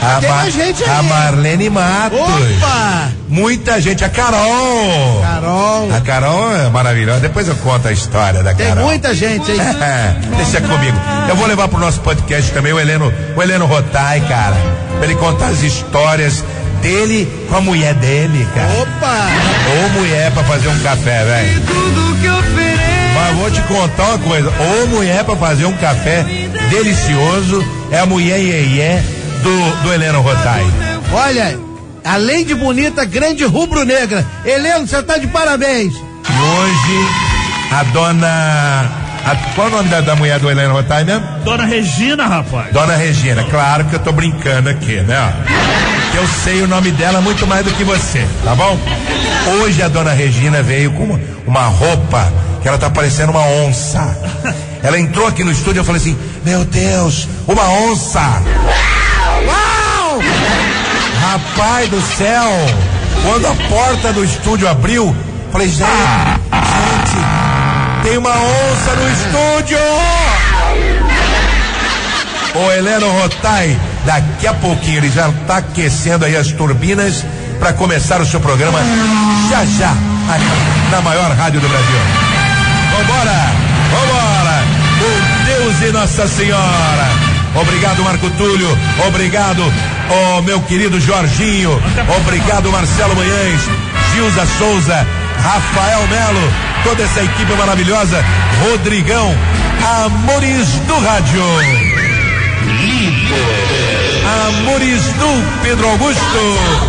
[0.01, 0.89] A, Tem mais gente aí.
[0.89, 2.19] a Marlene Matos.
[2.19, 3.09] Opa!
[3.27, 4.03] Muita gente.
[4.03, 5.21] A Carol.
[5.21, 5.91] Carol.
[5.95, 7.21] A Carol é maravilhosa.
[7.21, 8.85] Depois eu conto a história da Tem Carol.
[8.85, 9.57] muita gente aí.
[9.81, 10.97] É, deixa comigo.
[11.29, 14.55] Eu vou levar pro nosso podcast também o Heleno, o Heleno Rotai, cara,
[14.97, 16.43] pra ele contar as histórias
[16.85, 18.69] dele com a mulher dele, cara.
[18.81, 19.27] Opa!
[19.73, 21.61] Ô mulher pra fazer um café, velho.
[21.61, 23.15] Tudo que ofereço.
[23.15, 24.53] Mas vou te contar uma coisa.
[24.59, 26.23] Ô mulher pra fazer um café
[26.69, 29.01] delicioso é a mulher iê
[29.41, 30.63] do, do Heleno Rotai.
[31.11, 31.57] Olha,
[32.03, 34.23] além de bonita, grande rubro-negra.
[34.45, 35.95] Heleno, você tá de parabéns.
[35.95, 37.07] E hoje
[37.71, 38.91] a dona.
[39.25, 41.25] A, qual é o nome da, da mulher do Heleno Rotai mesmo?
[41.43, 42.71] Dona Regina, rapaz.
[42.71, 45.33] Dona Regina, claro que eu tô brincando aqui, né?
[46.15, 48.79] Eu sei o nome dela muito mais do que você, tá bom?
[49.59, 54.17] Hoje a dona Regina veio com uma, uma roupa que ela tá parecendo uma onça.
[54.81, 58.21] Ela entrou aqui no estúdio e eu falei assim: Meu Deus, uma onça!
[59.45, 60.21] Uau!
[61.21, 62.49] Rapaz do céu!
[63.23, 65.13] Quando a porta do estúdio abriu,
[65.51, 67.17] falei, gente, gente,
[68.03, 69.79] tem uma onça no estúdio!
[72.55, 77.23] Ô Heleno Rotai, daqui a pouquinho ele já está aquecendo aí as turbinas
[77.59, 78.79] para começar o seu programa
[79.49, 81.99] já já aqui na maior rádio do Brasil.
[82.91, 83.51] Vambora,
[83.91, 84.63] vambora!
[85.01, 87.35] O Deus e Nossa Senhora!
[87.55, 88.67] Obrigado, Marco Túlio.
[89.07, 89.63] Obrigado,
[90.09, 91.81] ó meu querido Jorginho.
[92.17, 93.61] Obrigado, Marcelo Manhães,
[94.13, 95.07] Gilza Souza,
[95.41, 96.53] Rafael Melo,
[96.83, 98.23] toda essa equipe maravilhosa.
[98.69, 99.33] Rodrigão,
[100.05, 101.43] Amores do Rádio.
[104.47, 106.21] Amores do Pedro Augusto.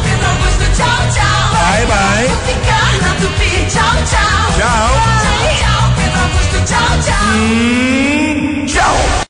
[0.03, 1.51] Pedro Augusto, tchau, tchau.
[1.53, 2.27] Bye, bye.
[2.29, 4.53] Vou ficar na tupi, tchau, tchau.
[4.57, 4.89] Tchau.
[5.59, 7.27] Tchau, Pedro Augusto, tchau, tchau.
[7.35, 9.17] Hum, tchau.